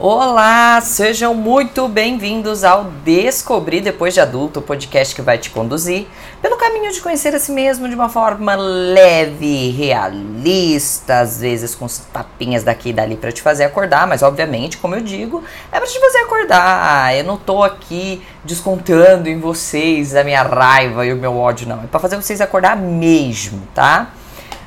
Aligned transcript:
Olá, 0.00 0.80
sejam 0.80 1.34
muito 1.34 1.88
bem-vindos 1.88 2.62
ao 2.62 2.84
Descobrir 3.04 3.80
Depois 3.80 4.14
de 4.14 4.20
Adulto, 4.20 4.60
o 4.60 4.62
podcast 4.62 5.12
que 5.12 5.20
vai 5.20 5.38
te 5.38 5.50
conduzir 5.50 6.06
pelo 6.40 6.56
caminho 6.56 6.92
de 6.92 7.00
conhecer 7.00 7.34
a 7.34 7.40
si 7.40 7.50
mesmo 7.50 7.88
de 7.88 7.96
uma 7.96 8.08
forma 8.08 8.54
leve, 8.54 9.70
realista, 9.72 11.18
às 11.18 11.40
vezes 11.40 11.74
com 11.74 11.88
tapinhas 12.12 12.62
daqui 12.62 12.90
e 12.90 12.92
dali 12.92 13.16
para 13.16 13.32
te 13.32 13.42
fazer 13.42 13.64
acordar, 13.64 14.06
mas 14.06 14.22
obviamente, 14.22 14.78
como 14.78 14.94
eu 14.94 15.00
digo, 15.00 15.42
é 15.72 15.80
para 15.80 15.88
te 15.88 15.98
fazer 15.98 16.18
acordar. 16.18 17.16
Eu 17.16 17.24
não 17.24 17.36
tô 17.36 17.64
aqui 17.64 18.22
descontando 18.44 19.28
em 19.28 19.40
vocês 19.40 20.14
a 20.14 20.22
minha 20.22 20.44
raiva 20.44 21.04
e 21.04 21.12
o 21.12 21.16
meu 21.16 21.36
ódio, 21.36 21.66
não. 21.66 21.82
É 21.82 21.88
para 21.88 21.98
fazer 21.98 22.14
vocês 22.14 22.40
acordar 22.40 22.76
mesmo, 22.76 23.66
tá? 23.74 24.12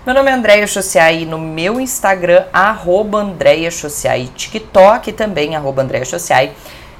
Meu 0.03 0.15
nome 0.15 0.31
é 0.31 0.33
Andréia 0.33 0.65
Chociai 0.65 1.25
no 1.25 1.37
meu 1.37 1.79
Instagram, 1.79 2.45
arroba 2.51 3.19
Andréia 3.19 3.69
Chociai, 3.69 4.31
TikTok 4.35 5.11
também, 5.11 5.55
arroba 5.55 5.83
Andréia 5.83 6.03
Chociai. 6.03 6.53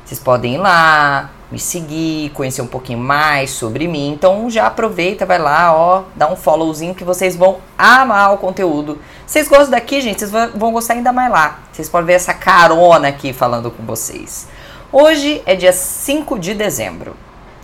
Vocês 0.06 0.20
podem 0.20 0.54
ir 0.54 0.58
lá, 0.60 1.32
me 1.52 1.58
seguir, 1.58 2.30
conhecer 2.30 2.62
um 2.62 2.68
pouquinho 2.68 3.00
mais 3.00 3.50
sobre 3.50 3.88
mim. 3.88 4.12
Então 4.12 4.48
já 4.52 4.68
aproveita, 4.68 5.26
vai 5.26 5.40
lá, 5.40 5.76
ó, 5.76 6.04
dá 6.16 6.32
um 6.32 6.36
followzinho 6.36 6.94
que 6.94 7.04
vocês 7.04 7.36
vão 7.36 7.58
amar 7.76 8.36
o 8.36 8.38
conteúdo. 8.38 9.00
Vocês 9.26 9.48
gostam 9.48 9.72
daqui, 9.72 10.00
gente? 10.00 10.20
Vocês 10.20 10.32
vão 10.54 10.72
gostar 10.72 10.94
ainda 10.94 11.12
mais 11.12 11.32
lá. 11.32 11.62
Vocês 11.72 11.90
podem 11.90 12.06
ver 12.06 12.14
essa 12.14 12.36
carona 12.36 13.08
aqui 13.08 13.34
falando 13.34 13.72
com 13.72 13.84
vocês. 13.84 14.48
Hoje 14.92 15.42
é 15.48 15.56
dia 15.56 15.74
5 15.74 16.38
de 16.38 16.54
dezembro. 16.54 17.16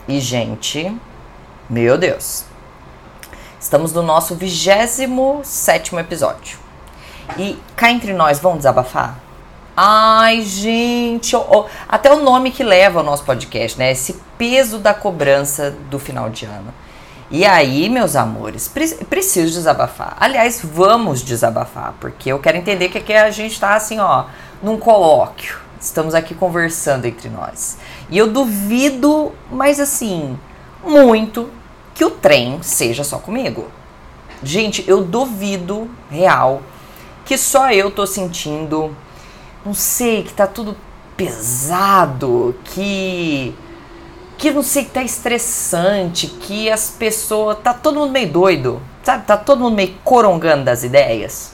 E, 0.07 0.19
gente, 0.19 0.91
meu 1.69 1.95
Deus, 1.95 2.46
Estamos 3.67 3.91
no 3.91 4.01
nosso 4.01 4.33
27 4.33 5.93
episódio. 5.97 6.57
E 7.37 7.59
cá 7.75 7.91
entre 7.91 8.13
nós, 8.13 8.39
vamos 8.39 8.59
desabafar? 8.59 9.19
Ai, 9.75 10.41
gente, 10.41 11.35
oh, 11.35 11.45
oh, 11.49 11.65
até 11.85 12.09
o 12.09 12.23
nome 12.23 12.51
que 12.51 12.63
leva 12.63 13.01
o 13.01 13.03
nosso 13.03 13.25
podcast, 13.25 13.77
né? 13.77 13.91
Esse 13.91 14.21
peso 14.37 14.77
da 14.77 14.93
cobrança 14.93 15.75
do 15.89 15.99
final 15.99 16.29
de 16.29 16.45
ano. 16.45 16.73
E 17.29 17.43
aí, 17.43 17.89
meus 17.89 18.15
amores, 18.15 18.69
pre 18.69 18.87
preciso 19.03 19.55
desabafar. 19.55 20.15
Aliás, 20.17 20.61
vamos 20.63 21.21
desabafar, 21.21 21.93
porque 21.99 22.31
eu 22.31 22.39
quero 22.39 22.57
entender 22.57 22.87
que 22.87 22.99
aqui 22.99 23.11
a 23.11 23.29
gente 23.31 23.59
tá 23.59 23.75
assim, 23.75 23.99
ó, 23.99 24.27
num 24.63 24.79
colóquio. 24.79 25.57
Estamos 25.77 26.15
aqui 26.15 26.33
conversando 26.33 27.03
entre 27.03 27.27
nós. 27.27 27.77
E 28.09 28.17
eu 28.17 28.31
duvido, 28.31 29.33
mas 29.51 29.77
assim, 29.81 30.39
muito 30.85 31.49
que 31.97 32.05
o 32.05 32.11
trem 32.11 32.59
seja 32.61 33.03
só 33.03 33.17
comigo. 33.17 33.65
Gente, 34.43 34.87
eu 34.87 35.03
duvido, 35.03 35.89
real, 36.11 36.61
que 37.25 37.35
só 37.35 37.71
eu 37.71 37.89
tô 37.89 38.05
sentindo, 38.05 38.95
não 39.65 39.73
sei, 39.73 40.21
que 40.21 40.31
tá 40.31 40.45
tudo 40.45 40.77
pesado, 41.17 42.55
que 42.65 43.53
que 44.37 44.51
não 44.51 44.61
sei, 44.61 44.83
que 44.85 44.91
tá 44.91 45.01
estressante, 45.01 46.27
que 46.27 46.69
as 46.69 46.91
pessoas, 46.91 47.57
tá 47.63 47.73
todo 47.73 47.99
mundo 47.99 48.11
meio 48.11 48.31
doido, 48.31 48.79
sabe? 49.01 49.25
Tá 49.25 49.35
todo 49.35 49.61
mundo 49.61 49.75
meio 49.75 49.95
corongando 50.03 50.63
das 50.63 50.83
ideias. 50.83 51.53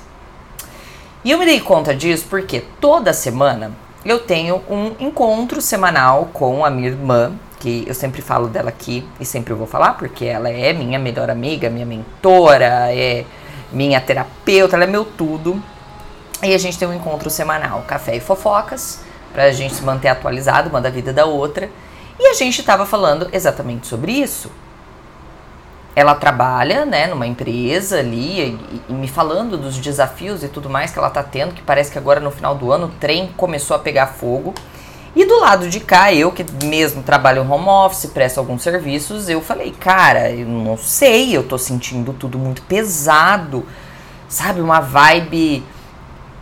E 1.23 1.31
eu 1.31 1.39
me 1.39 1.45
dei 1.45 1.61
conta 1.61 1.95
disso 1.95 2.25
porque 2.29 2.59
toda 2.81 3.13
semana 3.13 3.71
eu 4.03 4.19
tenho 4.19 4.61
um 4.69 4.91
encontro 4.99 5.61
semanal 5.61 6.29
com 6.33 6.65
a 6.65 6.69
minha 6.69 6.89
irmã, 6.89 7.31
que 7.63 7.85
eu 7.87 7.93
sempre 7.93 8.21
falo 8.21 8.49
dela 8.49 8.67
aqui 8.67 9.07
e 9.21 9.25
sempre 9.25 9.53
vou 9.53 9.65
falar, 9.65 9.93
porque 9.93 10.25
ela 10.25 10.49
é 10.49 10.73
minha 10.73 10.99
melhor 10.99 11.29
amiga, 11.29 11.69
minha 11.69 11.85
mentora, 11.85 12.93
é 12.93 13.23
minha 13.71 14.01
terapeuta, 14.01 14.75
ela 14.75 14.83
é 14.83 14.87
meu 14.87 15.05
tudo. 15.05 15.63
E 16.43 16.53
a 16.53 16.57
gente 16.57 16.77
tem 16.77 16.85
um 16.85 16.93
encontro 16.93 17.29
semanal, 17.29 17.81
café 17.87 18.17
e 18.17 18.19
fofocas, 18.19 18.99
pra 19.31 19.49
gente 19.53 19.75
se 19.75 19.81
manter 19.81 20.09
atualizado 20.09 20.69
uma 20.69 20.81
da 20.81 20.89
vida 20.89 21.13
da 21.13 21.23
outra. 21.23 21.69
E 22.19 22.27
a 22.27 22.33
gente 22.33 22.59
estava 22.59 22.85
falando 22.85 23.29
exatamente 23.31 23.87
sobre 23.87 24.11
isso. 24.11 24.51
Ela 25.95 26.15
trabalha, 26.15 26.85
né, 26.85 27.07
numa 27.07 27.25
empresa 27.25 27.99
ali 27.99 28.41
e, 28.41 28.81
e, 28.89 28.93
me 28.93 29.07
falando 29.07 29.57
dos 29.57 29.77
desafios 29.77 30.43
e 30.43 30.49
tudo 30.49 30.69
mais 30.69 30.91
que 30.91 30.99
ela 30.99 31.09
tá 31.09 31.23
tendo, 31.23 31.53
que 31.53 31.61
parece 31.61 31.89
que 31.89 31.97
agora 31.97 32.19
no 32.19 32.29
final 32.29 32.55
do 32.55 32.73
ano 32.73 32.87
o 32.87 32.89
trem 32.99 33.29
começou 33.37 33.77
a 33.77 33.79
pegar 33.79 34.07
fogo. 34.07 34.53
E 35.15 35.25
do 35.25 35.39
lado 35.39 35.69
de 35.69 35.79
cá, 35.79 36.11
eu 36.11 36.31
que 36.31 36.43
mesmo 36.65 37.03
trabalho 37.03 37.47
home 37.49 37.67
office, 37.67 38.07
presto 38.07 38.39
alguns 38.39 38.63
serviços, 38.63 39.29
eu 39.29 39.41
falei, 39.41 39.71
cara, 39.71 40.31
eu 40.31 40.47
não 40.47 40.75
sei, 40.75 41.37
eu 41.37 41.43
tô 41.43 41.57
sentindo 41.57 42.13
tudo 42.13 42.39
muito 42.39 42.63
pesado, 42.63 43.63
sabe? 44.27 44.59
Uma 44.59 44.79
vibe. 44.79 45.63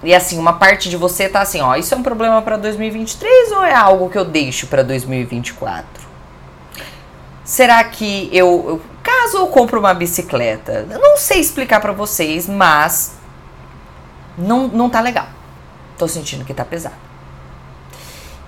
E 0.02 0.16
assim, 0.16 0.40
uma 0.40 0.54
parte 0.54 0.90
de 0.90 0.96
você 0.96 1.28
tá 1.28 1.42
assim, 1.42 1.60
ó, 1.60 1.76
isso 1.76 1.94
é 1.94 1.98
um 1.98 2.02
problema 2.04 2.42
para 2.42 2.56
2023 2.56 3.52
ou 3.52 3.64
é 3.64 3.76
algo 3.76 4.10
que 4.10 4.18
eu 4.18 4.24
deixo 4.24 4.68
para 4.68 4.84
2024? 4.84 5.86
Será 7.44 7.84
que 7.84 8.30
eu, 8.32 8.66
eu, 8.68 8.82
caso 9.04 9.38
eu 9.38 9.48
compro 9.48 9.80
uma 9.80 9.94
bicicleta, 9.94 10.88
eu 10.90 11.00
não 11.00 11.18
sei 11.18 11.42
explicar 11.42 11.82
para 11.82 11.92
vocês, 11.92 12.48
mas 12.48 13.16
não 14.38 14.70
não 14.70 14.90
tá 14.90 15.02
legal. 15.02 15.28
Tô 15.98 16.08
sentindo 16.08 16.46
que 16.46 16.54
tá 16.54 16.64
pesado. 16.64 17.11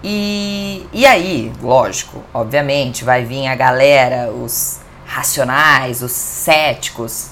E, 0.04 0.86
e 0.92 1.06
aí, 1.06 1.52
lógico, 1.62 2.22
obviamente, 2.34 3.06
vai 3.06 3.24
vir 3.24 3.48
a 3.48 3.56
galera, 3.56 4.30
os 4.32 4.80
racionais, 5.06 6.02
os 6.02 6.12
céticos. 6.12 7.30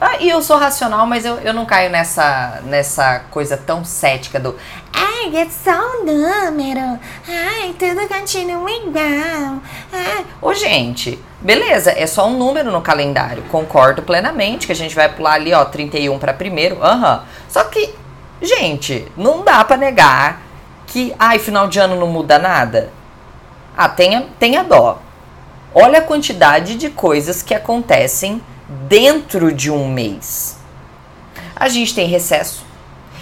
Ah, 0.00 0.16
e 0.18 0.28
eu 0.28 0.42
sou 0.42 0.56
racional, 0.56 1.06
mas 1.06 1.24
eu, 1.24 1.36
eu 1.38 1.52
não 1.52 1.66
caio 1.66 1.90
nessa, 1.90 2.60
nessa 2.64 3.20
coisa 3.30 3.56
tão 3.56 3.84
cética 3.84 4.40
do 4.40 4.56
Ai, 4.92 5.36
é 5.36 5.48
só 5.48 5.72
um 5.72 6.04
número. 6.04 6.98
Ai, 7.28 7.74
tudo 7.78 8.06
continua 8.08 8.70
igual. 8.70 9.60
Ai. 9.92 10.24
Ô, 10.40 10.52
gente, 10.54 11.18
beleza, 11.40 11.92
é 11.96 12.06
só 12.06 12.26
um 12.26 12.36
número 12.36 12.70
no 12.70 12.80
calendário. 12.80 13.42
Concordo 13.44 14.02
plenamente 14.02 14.66
que 14.66 14.72
a 14.72 14.76
gente 14.76 14.94
vai 14.94 15.08
pular 15.08 15.34
ali, 15.34 15.52
ó, 15.52 15.64
31 15.64 16.18
para 16.18 16.32
primeiro. 16.32 16.82
Aham. 16.82 17.16
Uhum. 17.16 17.22
Só 17.48 17.64
que, 17.64 17.94
gente, 18.42 19.10
não 19.16 19.42
dá 19.42 19.64
para 19.64 19.76
negar 19.76 20.43
que, 20.94 21.12
ai, 21.18 21.40
final 21.40 21.66
de 21.66 21.80
ano 21.80 21.96
não 21.96 22.06
muda 22.06 22.38
nada. 22.38 22.90
Ah, 23.76 23.88
tenha, 23.88 24.26
tenha 24.38 24.62
dó. 24.62 25.02
Olha 25.74 25.98
a 25.98 26.02
quantidade 26.02 26.76
de 26.76 26.88
coisas 26.88 27.42
que 27.42 27.52
acontecem 27.52 28.40
dentro 28.86 29.52
de 29.52 29.72
um 29.72 29.88
mês. 29.88 30.56
A 31.56 31.68
gente 31.68 31.96
tem 31.96 32.06
recesso. 32.06 32.64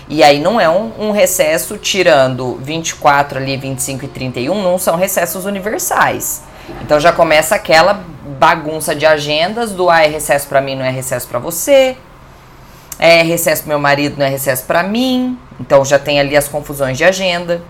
E 0.07 0.23
aí 0.23 0.39
não 0.39 0.61
é 0.61 0.69
um, 0.69 0.93
um, 0.99 1.11
recesso 1.13 1.79
tirando 1.79 2.57
24 2.57 3.39
ali, 3.39 3.57
25 3.57 4.05
e 4.05 4.09
31, 4.09 4.63
não 4.63 4.77
são 4.77 4.95
recessos 4.95 5.47
universais. 5.47 6.43
Então 6.83 7.01
já 7.01 7.11
começa 7.11 7.55
aquela 7.55 8.05
bagunça 8.39 8.95
de 8.95 9.07
agendas 9.07 9.73
do 9.73 9.89
ah, 9.89 10.03
é 10.03 10.09
recesso 10.09 10.47
para 10.47 10.61
mim, 10.61 10.75
não 10.75 10.85
é 10.85 10.91
recesso 10.91 11.27
para 11.27 11.39
você. 11.39 11.97
É 13.05 13.21
recesso 13.21 13.63
pro 13.63 13.71
meu 13.71 13.81
marido, 13.81 14.17
não 14.17 14.25
é 14.25 14.29
recesso 14.29 14.65
para 14.65 14.81
mim. 14.85 15.37
Então 15.59 15.85
já 15.85 15.99
tem 15.99 16.21
ali 16.21 16.37
as 16.37 16.47
confusões 16.47 16.97
de 16.97 17.03
agenda. 17.03 17.61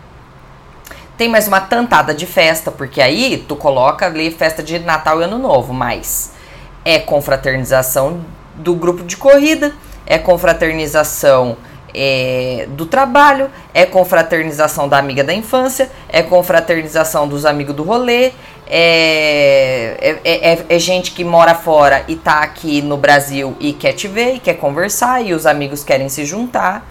Tem 1.16 1.26
mais 1.26 1.48
uma 1.48 1.59
tantada 1.59 2.12
de 2.12 2.26
festa, 2.26 2.70
porque 2.70 3.00
aí 3.00 3.43
tu 3.48 3.56
coloca 3.56 4.04
ali 4.04 4.31
festa 4.31 4.62
de 4.62 4.78
Natal 4.81 5.22
e 5.22 5.25
Ano 5.25 5.38
Novo, 5.38 5.72
mas 5.72 6.32
é 6.84 6.98
confraternização 6.98 8.20
do 8.56 8.75
grupo 8.75 9.04
de 9.04 9.16
corrida, 9.16 9.72
é 10.04 10.19
confraternização 10.19 11.56
é, 11.94 12.66
do 12.70 12.86
trabalho, 12.86 13.50
é 13.75 13.84
confraternização 13.84 14.88
da 14.88 14.98
amiga 14.98 15.22
da 15.22 15.32
infância, 15.32 15.91
é 16.08 16.22
confraternização 16.22 17.28
dos 17.28 17.44
amigos 17.44 17.75
do 17.75 17.82
rolê, 17.82 18.32
é, 18.66 20.19
é, 20.25 20.52
é, 20.52 20.66
é, 20.69 20.78
gente 20.78 21.10
que 21.10 21.25
mora 21.25 21.54
fora 21.54 22.04
e 22.08 22.16
tá 22.16 22.41
aqui 22.41 22.81
no 22.81 22.97
Brasil 22.97 23.54
e 23.60 23.72
quer 23.72 23.92
te 23.92 24.08
ver 24.08 24.36
e 24.36 24.38
quer 24.38 24.54
conversar 24.54 25.20
e 25.20 25.34
os 25.34 25.44
amigos 25.44 25.84
querem 25.84 26.08
se 26.08 26.25
juntar. 26.25 26.86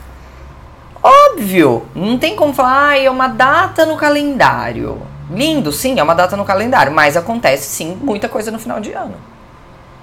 Óbvio, 1.02 1.88
não 1.96 2.20
tem 2.20 2.36
como 2.36 2.54
falar, 2.54 2.90
ah, 2.90 2.98
é 3.00 3.10
uma 3.10 3.28
data 3.28 3.86
no 3.86 3.98
calendário. 3.98 5.02
Lindo, 5.32 5.72
sim, 5.72 6.00
é 6.00 6.04
uma 6.04 6.14
data 6.14 6.38
no 6.38 6.46
calendário, 6.46 6.92
mas 6.92 7.18
acontece 7.18 7.64
sim 7.64 7.98
muita 8.02 8.30
coisa 8.30 8.52
no 8.52 8.60
final 8.60 8.80
de 8.80 8.92
ano. 8.92 9.16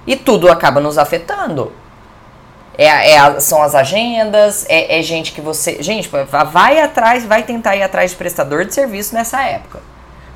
E 0.05 0.15
tudo 0.15 0.51
acaba 0.51 0.81
nos 0.81 0.97
afetando. 0.97 1.71
É, 2.81 3.11
é, 3.11 3.39
são 3.41 3.61
as 3.61 3.75
agendas, 3.75 4.65
é, 4.69 4.97
é, 4.97 5.03
gente 5.03 5.33
que 5.33 5.41
você. 5.41 5.83
Gente, 5.83 6.09
vai 6.49 6.79
atrás, 6.79 7.25
vai 7.25 7.43
tentar 7.43 7.75
ir 7.75 7.83
atrás 7.83 8.11
de 8.11 8.15
prestador 8.15 8.63
de 8.63 8.73
serviço 8.73 9.13
nessa 9.13 9.41
época. 9.43 9.81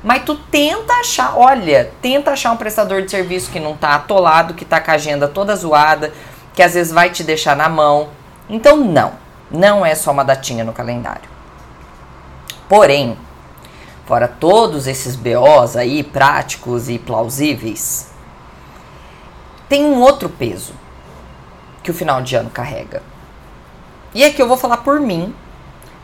Mas 0.02 0.24
tu 0.24 0.34
tenta 0.34 0.92
achar, 0.92 1.38
olha, 1.38 1.90
tenta 2.02 2.32
achar 2.32 2.52
um 2.52 2.58
prestador 2.58 3.00
de 3.00 3.10
serviço 3.10 3.50
que 3.50 3.58
não 3.58 3.74
tá 3.74 3.94
atolado, 3.94 4.52
que 4.52 4.66
tá 4.66 4.78
com 4.78 4.90
a 4.90 4.94
agenda 4.94 5.26
toda 5.26 5.56
zoada, 5.56 6.12
que 6.52 6.62
às 6.62 6.74
vezes 6.74 6.92
vai 6.92 7.08
te 7.08 7.24
deixar 7.24 7.56
na 7.56 7.66
mão. 7.66 8.10
Então, 8.46 8.76
não. 8.76 9.12
Não 9.50 9.86
é 9.86 9.94
só 9.94 10.10
uma 10.10 10.22
datinha 10.22 10.64
no 10.64 10.72
calendário. 10.74 11.30
Porém, 12.68 13.16
fora 14.04 14.28
todos 14.28 14.86
esses 14.86 15.16
BOs 15.16 15.78
aí 15.78 16.02
práticos 16.02 16.90
e 16.90 16.98
plausíveis, 16.98 18.10
tem 19.66 19.82
um 19.82 20.02
outro 20.02 20.28
peso 20.28 20.83
que 21.84 21.90
o 21.90 21.94
final 21.94 22.22
de 22.22 22.34
ano 22.34 22.50
carrega. 22.50 23.02
E 24.14 24.24
aqui 24.24 24.40
eu 24.40 24.48
vou 24.48 24.56
falar 24.56 24.78
por 24.78 24.98
mim. 24.98 25.34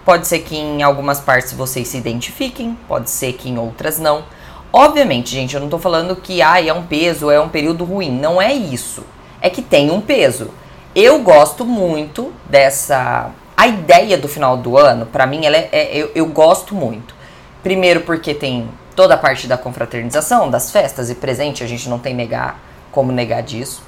Pode 0.05 0.27
ser 0.27 0.41
que 0.41 0.57
em 0.57 0.83
algumas 0.83 1.21
partes 1.21 1.53
vocês 1.53 1.89
se 1.89 1.97
identifiquem, 1.97 2.79
pode 2.87 3.11
ser 3.11 3.33
que 3.33 3.49
em 3.49 3.59
outras 3.59 3.99
não. 3.99 4.25
Obviamente, 4.73 5.31
gente, 5.31 5.55
eu 5.55 5.61
não 5.61 5.69
tô 5.69 5.79
falando 5.79 6.15
que 6.15 6.43
ah, 6.43 6.65
é 6.65 6.73
um 6.73 6.87
peso, 6.87 7.31
é 7.31 7.41
um 7.41 7.49
período 7.49 7.85
ruim. 7.85 8.11
Não 8.11 8.41
é 8.41 8.53
isso. 8.53 9.05
É 9.41 9.49
que 9.49 9.63
tem 9.63 9.91
um 9.91 10.01
peso. 10.01 10.51
Eu 10.95 11.21
gosto 11.21 11.65
muito 11.65 12.33
dessa. 12.49 13.31
A 13.57 13.67
ideia 13.67 14.17
do 14.17 14.29
final 14.29 14.57
do 14.57 14.77
ano, 14.77 15.07
para 15.07 15.27
mim, 15.27 15.45
ela 15.45 15.57
é, 15.57 15.69
é 15.73 15.91
eu, 15.97 16.11
eu 16.15 16.27
gosto 16.27 16.75
muito. 16.75 17.15
Primeiro 17.63 18.03
porque 18.03 18.35
tem 18.35 18.69
toda 18.95 19.15
a 19.15 19.19
parte 19.19 19.47
da 19.47 19.57
confraternização, 19.57 20.51
das 20.51 20.71
festas 20.71 21.11
e 21.11 21.15
presente, 21.15 21.65
a 21.65 21.67
gente 21.67 21.89
não 21.89 21.99
tem 21.99 22.15
negar 22.15 22.59
como 22.91 23.13
negar 23.13 23.43
disso. 23.43 23.83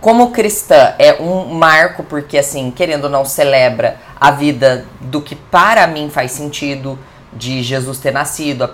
Como 0.00 0.30
cristã, 0.30 0.94
é 0.98 1.20
um 1.20 1.46
marco, 1.54 2.02
porque, 2.02 2.38
assim, 2.38 2.70
querendo 2.70 3.04
ou 3.04 3.10
não, 3.10 3.24
celebra 3.24 3.96
a 4.18 4.30
vida 4.30 4.86
do 5.00 5.20
que 5.20 5.34
para 5.34 5.86
mim 5.86 6.08
faz 6.08 6.32
sentido, 6.32 6.98
de 7.32 7.62
Jesus 7.62 7.98
ter 7.98 8.12
nascido, 8.12 8.64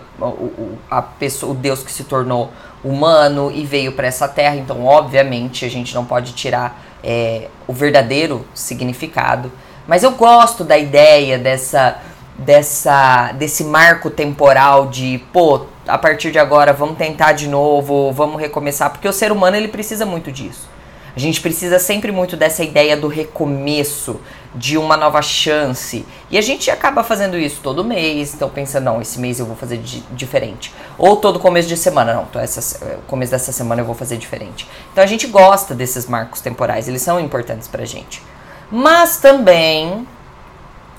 a, 0.90 0.98
a 0.98 1.02
pessoa, 1.02 1.52
o 1.52 1.54
Deus 1.54 1.82
que 1.82 1.92
se 1.92 2.04
tornou 2.04 2.50
humano 2.82 3.50
e 3.52 3.64
veio 3.64 3.92
para 3.92 4.06
essa 4.06 4.28
terra. 4.28 4.56
Então, 4.56 4.84
obviamente, 4.84 5.64
a 5.64 5.68
gente 5.68 5.94
não 5.94 6.04
pode 6.04 6.32
tirar 6.32 6.80
é, 7.02 7.48
o 7.66 7.72
verdadeiro 7.72 8.46
significado. 8.54 9.50
Mas 9.86 10.02
eu 10.02 10.12
gosto 10.12 10.64
da 10.64 10.78
ideia 10.78 11.38
dessa, 11.38 11.98
dessa, 12.38 13.32
desse 13.32 13.64
marco 13.64 14.10
temporal 14.10 14.86
de, 14.86 15.18
pô, 15.32 15.66
a 15.86 15.98
partir 15.98 16.32
de 16.32 16.38
agora 16.38 16.72
vamos 16.72 16.96
tentar 16.96 17.32
de 17.32 17.48
novo, 17.48 18.12
vamos 18.12 18.40
recomeçar, 18.40 18.90
porque 18.90 19.08
o 19.08 19.12
ser 19.12 19.30
humano 19.30 19.56
ele 19.56 19.68
precisa 19.68 20.04
muito 20.04 20.32
disso. 20.32 20.75
A 21.16 21.18
gente 21.18 21.40
precisa 21.40 21.78
sempre 21.78 22.12
muito 22.12 22.36
dessa 22.36 22.62
ideia 22.62 22.94
do 22.94 23.08
recomeço, 23.08 24.20
de 24.54 24.76
uma 24.76 24.98
nova 24.98 25.22
chance. 25.22 26.04
E 26.30 26.36
a 26.36 26.42
gente 26.42 26.70
acaba 26.70 27.02
fazendo 27.02 27.38
isso 27.38 27.60
todo 27.62 27.82
mês, 27.82 28.34
então 28.34 28.50
pensa, 28.50 28.78
não, 28.80 29.00
esse 29.00 29.18
mês 29.18 29.40
eu 29.40 29.46
vou 29.46 29.56
fazer 29.56 29.78
di 29.78 30.04
diferente. 30.12 30.74
Ou 30.98 31.16
todo 31.16 31.40
começo 31.40 31.68
de 31.68 31.76
semana, 31.78 32.12
não, 32.12 32.24
então 32.24 32.42
essa, 32.42 32.84
eh, 32.84 32.98
começo 33.06 33.32
dessa 33.32 33.50
semana 33.50 33.80
eu 33.80 33.86
vou 33.86 33.94
fazer 33.94 34.18
diferente. 34.18 34.68
Então 34.92 35.02
a 35.02 35.06
gente 35.06 35.26
gosta 35.26 35.74
desses 35.74 36.06
marcos 36.06 36.42
temporais, 36.42 36.86
eles 36.86 37.00
são 37.00 37.18
importantes 37.18 37.66
pra 37.66 37.86
gente. 37.86 38.22
Mas 38.70 39.16
também, 39.16 40.06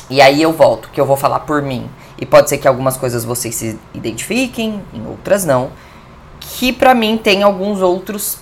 e 0.09 0.19
aí 0.19 0.41
eu 0.41 0.51
volto, 0.51 0.89
que 0.89 0.99
eu 0.99 1.05
vou 1.05 1.15
falar 1.15 1.41
por 1.41 1.61
mim, 1.61 1.87
e 2.19 2.25
pode 2.25 2.49
ser 2.49 2.57
que 2.57 2.67
algumas 2.67 2.97
coisas 2.97 3.23
vocês 3.23 3.53
se 3.53 3.79
identifiquem, 3.93 4.81
em 4.91 5.05
outras 5.05 5.45
não, 5.45 5.69
que 6.39 6.73
para 6.73 6.95
mim 6.95 7.19
tem 7.19 7.43
alguns 7.43 7.81
outros 7.81 8.39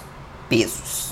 pesos. 0.47 1.04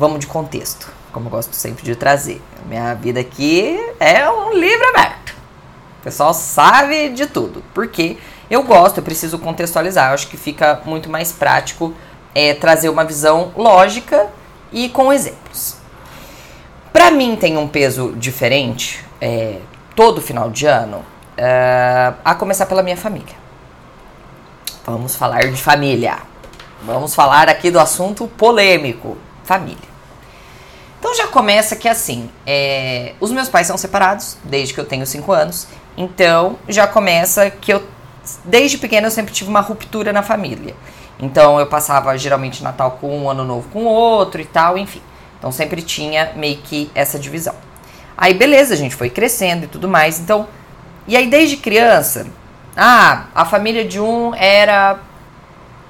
Vamos 0.00 0.20
de 0.20 0.26
contexto, 0.26 0.90
como 1.12 1.26
eu 1.26 1.30
gosto 1.30 1.54
sempre 1.54 1.84
de 1.84 1.94
trazer. 1.94 2.40
Minha 2.64 2.94
vida 2.94 3.20
aqui 3.20 3.78
é 4.00 4.26
um 4.30 4.54
livro 4.54 4.88
aberto. 4.88 5.36
O 5.98 6.02
pessoal 6.02 6.32
sabe 6.32 7.10
de 7.10 7.26
tudo. 7.26 7.62
Porque 7.74 8.16
eu 8.50 8.62
gosto, 8.62 8.96
eu 8.96 9.02
preciso 9.02 9.38
contextualizar. 9.38 10.08
Eu 10.08 10.14
acho 10.14 10.28
que 10.28 10.38
fica 10.38 10.80
muito 10.86 11.10
mais 11.10 11.32
prático 11.32 11.92
é, 12.34 12.54
trazer 12.54 12.88
uma 12.88 13.04
visão 13.04 13.52
lógica 13.54 14.28
e 14.72 14.88
com 14.88 15.12
exemplos. 15.12 15.76
Para 16.94 17.10
mim 17.10 17.36
tem 17.36 17.58
um 17.58 17.68
peso 17.68 18.14
diferente 18.16 19.04
é, 19.20 19.58
todo 19.94 20.22
final 20.22 20.48
de 20.48 20.64
ano, 20.64 21.04
é, 21.36 22.14
a 22.24 22.34
começar 22.34 22.64
pela 22.64 22.82
minha 22.82 22.96
família. 22.96 23.34
Vamos 24.86 25.14
falar 25.14 25.50
de 25.50 25.60
família. 25.60 26.20
Vamos 26.84 27.14
falar 27.14 27.50
aqui 27.50 27.70
do 27.70 27.78
assunto 27.78 28.26
polêmico, 28.26 29.18
família. 29.44 29.89
Então 31.00 31.14
já 31.14 31.26
começa 31.26 31.74
que 31.74 31.88
assim, 31.88 32.30
é, 32.46 33.14
os 33.18 33.32
meus 33.32 33.48
pais 33.48 33.66
são 33.66 33.78
separados 33.78 34.36
desde 34.44 34.74
que 34.74 34.78
eu 34.78 34.84
tenho 34.84 35.06
5 35.06 35.32
anos, 35.32 35.66
então 35.96 36.58
já 36.68 36.86
começa 36.86 37.48
que 37.50 37.72
eu, 37.72 37.82
desde 38.44 38.76
pequena, 38.76 39.06
eu 39.06 39.10
sempre 39.10 39.32
tive 39.32 39.48
uma 39.48 39.60
ruptura 39.60 40.12
na 40.12 40.22
família. 40.22 40.76
Então 41.18 41.58
eu 41.58 41.66
passava 41.66 42.16
geralmente 42.18 42.62
Natal 42.62 42.98
com 43.00 43.18
um, 43.18 43.30
Ano 43.30 43.44
Novo 43.44 43.68
com 43.70 43.84
outro 43.84 44.42
e 44.42 44.44
tal, 44.44 44.76
enfim. 44.76 45.00
Então 45.38 45.50
sempre 45.50 45.80
tinha 45.80 46.32
meio 46.36 46.58
que 46.58 46.90
essa 46.94 47.18
divisão. 47.18 47.54
Aí 48.14 48.34
beleza, 48.34 48.74
a 48.74 48.76
gente 48.76 48.94
foi 48.94 49.08
crescendo 49.08 49.64
e 49.64 49.68
tudo 49.68 49.88
mais. 49.88 50.20
Então, 50.20 50.46
e 51.08 51.16
aí 51.16 51.30
desde 51.30 51.56
criança, 51.56 52.26
ah, 52.76 53.24
a 53.34 53.46
família 53.46 53.86
de 53.86 53.98
um 53.98 54.34
era 54.34 54.98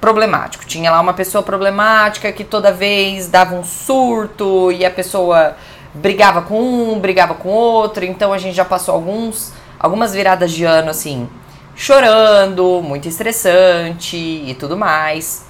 problemático. 0.01 0.65
Tinha 0.65 0.91
lá 0.91 0.99
uma 0.99 1.13
pessoa 1.13 1.43
problemática 1.43 2.31
que 2.31 2.43
toda 2.43 2.73
vez 2.73 3.27
dava 3.27 3.55
um 3.55 3.63
surto 3.63 4.71
e 4.71 4.83
a 4.83 4.89
pessoa 4.89 5.55
brigava 5.93 6.41
com 6.41 6.59
um, 6.59 6.99
brigava 6.99 7.35
com 7.35 7.49
outro. 7.49 8.03
Então 8.03 8.33
a 8.33 8.37
gente 8.39 8.55
já 8.55 8.65
passou 8.65 8.95
alguns 8.95 9.53
algumas 9.79 10.13
viradas 10.13 10.51
de 10.51 10.63
ano 10.63 10.91
assim, 10.91 11.27
chorando, 11.75 12.81
muito 12.83 13.07
estressante 13.07 14.17
e 14.17 14.55
tudo 14.59 14.75
mais. 14.75 15.45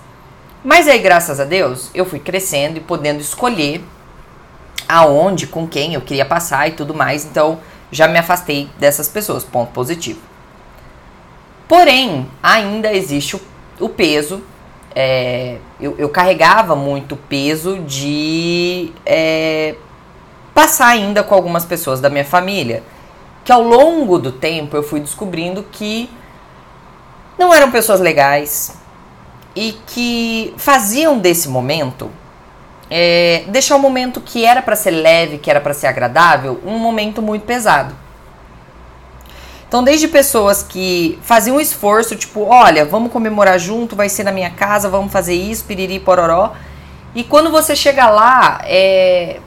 Mas 0.63 0.87
aí, 0.87 0.99
graças 0.99 1.39
a 1.39 1.43
Deus, 1.43 1.89
eu 1.93 2.05
fui 2.05 2.19
crescendo 2.19 2.77
e 2.77 2.81
podendo 2.81 3.19
escolher 3.19 3.83
aonde, 4.87 5.47
com 5.47 5.67
quem 5.67 5.95
eu 5.95 6.01
queria 6.01 6.25
passar 6.25 6.67
e 6.67 6.71
tudo 6.71 6.93
mais. 6.93 7.25
Então, 7.25 7.59
já 7.91 8.07
me 8.07 8.19
afastei 8.19 8.69
dessas 8.77 9.07
pessoas. 9.07 9.43
Ponto 9.43 9.71
positivo. 9.71 10.19
Porém, 11.67 12.29
ainda 12.43 12.93
existe 12.93 13.35
o 13.35 13.41
o 13.81 13.89
peso. 13.89 14.41
É, 14.93 15.57
eu, 15.79 15.95
eu, 15.97 16.09
carregava 16.09 16.75
muito 16.75 17.15
peso 17.15 17.79
de 17.79 18.91
é, 19.05 19.75
passar 20.53 20.87
ainda 20.87 21.23
com 21.23 21.33
algumas 21.33 21.65
pessoas 21.65 21.99
da 21.99 22.09
minha 22.09 22.25
família. 22.25 22.83
Que 23.43 23.51
ao 23.51 23.63
longo 23.63 24.19
do 24.19 24.31
tempo 24.31 24.75
eu 24.77 24.83
fui 24.83 24.99
descobrindo 24.99 25.63
que 25.71 26.09
não 27.37 27.53
eram 27.53 27.71
pessoas 27.71 27.99
legais 27.99 28.77
e 29.55 29.73
que 29.87 30.53
faziam 30.57 31.17
desse 31.17 31.49
momento 31.49 32.09
é, 32.93 33.45
deixar 33.47 33.75
o 33.75 33.77
um 33.77 33.81
momento 33.81 34.19
que 34.19 34.45
era 34.45 34.61
para 34.61 34.75
ser 34.75 34.91
leve, 34.91 35.37
que 35.37 35.49
era 35.49 35.61
para 35.61 35.73
ser 35.73 35.87
agradável, 35.87 36.59
um 36.65 36.77
momento 36.77 37.21
muito 37.21 37.45
pesado. 37.45 37.95
Então, 39.71 39.81
desde 39.81 40.05
pessoas 40.09 40.61
que 40.61 41.17
faziam 41.21 41.55
um 41.55 41.59
esforço, 41.61 42.13
tipo, 42.13 42.41
olha, 42.41 42.83
vamos 42.83 43.09
comemorar 43.09 43.57
junto, 43.57 43.95
vai 43.95 44.09
ser 44.09 44.25
na 44.25 44.31
minha 44.33 44.49
casa, 44.49 44.89
vamos 44.89 45.13
fazer 45.13 45.33
isso, 45.33 45.63
piriri, 45.63 45.97
pororó. 45.97 46.51
E 47.15 47.23
quando 47.23 47.49
você 47.49 47.73
chega 47.73 48.09
lá, 48.09 48.59
é. 48.65 49.39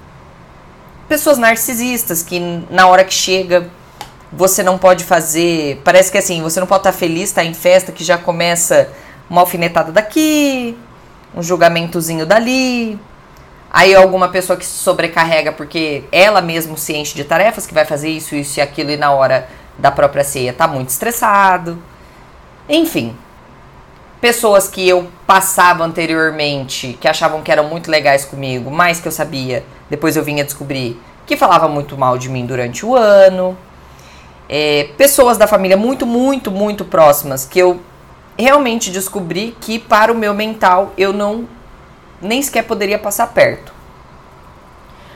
Pessoas 1.06 1.36
narcisistas 1.36 2.22
que 2.22 2.40
na 2.70 2.86
hora 2.86 3.04
que 3.04 3.12
chega 3.12 3.68
você 4.32 4.62
não 4.62 4.78
pode 4.78 5.04
fazer. 5.04 5.82
Parece 5.84 6.10
que 6.10 6.16
assim, 6.16 6.40
você 6.40 6.58
não 6.58 6.66
pode 6.66 6.80
estar 6.80 6.92
feliz, 6.92 7.24
estar 7.24 7.44
em 7.44 7.52
festa, 7.52 7.92
que 7.92 8.02
já 8.02 8.16
começa 8.16 8.88
uma 9.28 9.42
alfinetada 9.42 9.92
daqui, 9.92 10.74
um 11.36 11.42
julgamentozinho 11.42 12.24
dali. 12.24 12.98
Aí 13.70 13.94
alguma 13.94 14.30
pessoa 14.30 14.56
que 14.56 14.64
se 14.64 14.78
sobrecarrega 14.78 15.52
porque 15.52 16.04
ela 16.10 16.40
mesmo 16.40 16.78
se 16.78 16.96
enche 16.96 17.14
de 17.14 17.24
tarefas, 17.24 17.66
que 17.66 17.74
vai 17.74 17.84
fazer 17.84 18.08
isso, 18.08 18.34
isso 18.34 18.58
e 18.58 18.62
aquilo, 18.62 18.90
e 18.90 18.96
na 18.96 19.10
hora 19.12 19.46
da 19.78 19.90
própria 19.90 20.24
ceia 20.24 20.52
tá 20.52 20.66
muito 20.66 20.90
estressado. 20.90 21.78
Enfim, 22.68 23.14
pessoas 24.20 24.68
que 24.68 24.88
eu 24.88 25.08
passava 25.26 25.84
anteriormente, 25.84 26.96
que 27.00 27.06
achavam 27.06 27.42
que 27.42 27.52
eram 27.52 27.64
muito 27.64 27.90
legais 27.90 28.24
comigo, 28.24 28.70
mas 28.70 29.00
que 29.00 29.08
eu 29.08 29.12
sabia, 29.12 29.64
depois 29.90 30.16
eu 30.16 30.22
vinha 30.22 30.44
descobrir 30.44 31.00
que 31.26 31.36
falava 31.36 31.68
muito 31.68 31.96
mal 31.96 32.18
de 32.18 32.28
mim 32.28 32.46
durante 32.46 32.84
o 32.84 32.94
ano. 32.96 33.56
É, 34.48 34.90
pessoas 34.96 35.38
da 35.38 35.46
família 35.46 35.76
muito, 35.76 36.06
muito, 36.06 36.50
muito 36.50 36.84
próximas 36.84 37.46
que 37.46 37.58
eu 37.58 37.80
realmente 38.38 38.90
descobri 38.90 39.56
que 39.60 39.78
para 39.78 40.12
o 40.12 40.14
meu 40.14 40.34
mental 40.34 40.92
eu 40.98 41.12
não 41.12 41.48
nem 42.20 42.42
sequer 42.42 42.64
poderia 42.64 42.98
passar 42.98 43.28
perto. 43.28 43.72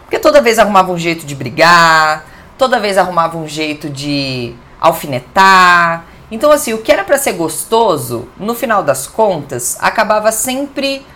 Porque 0.03 0.19
toda 0.19 0.41
vez 0.41 0.59
arrumava 0.59 0.91
um 0.93 0.99
jeito 0.99 1.27
de 1.27 1.35
brigar, 1.35 2.25
toda 2.59 2.81
vez 2.81 2.99
arrumava 2.99 3.39
um 3.39 3.47
jeito 3.47 3.89
de 3.89 4.55
alfinetar. 4.81 6.05
Então, 6.31 6.51
assim, 6.51 6.75
o 6.75 6.79
que 6.79 6.93
era 6.93 7.05
para 7.05 7.17
ser 7.17 7.33
gostoso, 7.33 8.29
no 8.37 8.55
final 8.55 8.83
das 8.83 9.07
contas, 9.07 9.79
acabava 9.81 10.31
sempre 10.33 11.07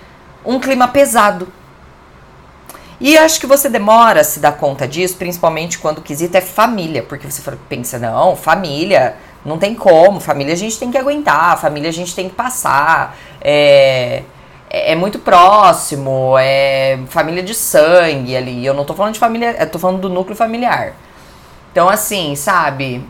um 0.44 0.58
clima 0.58 0.88
pesado. 0.88 1.48
E 2.98 3.18
acho 3.18 3.40
que 3.40 3.46
você 3.46 3.68
demora 3.68 4.20
a 4.20 4.24
se 4.24 4.38
dar 4.38 4.52
conta 4.52 4.86
disso, 4.86 5.16
principalmente 5.16 5.78
quando 5.78 5.98
o 5.98 6.02
quesito 6.02 6.36
é 6.36 6.40
família, 6.40 7.02
porque 7.02 7.28
você 7.28 7.42
pensa, 7.68 7.98
não, 7.98 8.36
família, 8.36 9.16
não 9.44 9.58
tem 9.58 9.74
como, 9.74 10.20
família 10.20 10.54
a 10.54 10.56
gente 10.56 10.78
tem 10.78 10.90
que 10.90 10.96
aguentar, 10.96 11.58
família 11.58 11.90
a 11.90 11.92
gente 11.92 12.14
tem 12.14 12.28
que 12.28 12.34
passar, 12.36 13.16
é, 13.40 14.22
é, 14.70 14.92
é 14.92 14.94
muito 14.94 15.18
próximo, 15.18 16.36
é 16.38 17.00
família 17.08 17.42
de 17.42 17.54
sangue 17.54 18.36
ali. 18.36 18.64
Eu 18.64 18.72
não 18.72 18.84
tô 18.84 18.94
falando 18.94 19.14
de 19.14 19.20
família, 19.20 19.56
eu 19.58 19.68
tô 19.68 19.80
falando 19.80 20.00
do 20.00 20.08
núcleo 20.08 20.36
familiar. 20.36 20.94
Então, 21.72 21.88
assim, 21.88 22.36
sabe? 22.36 23.02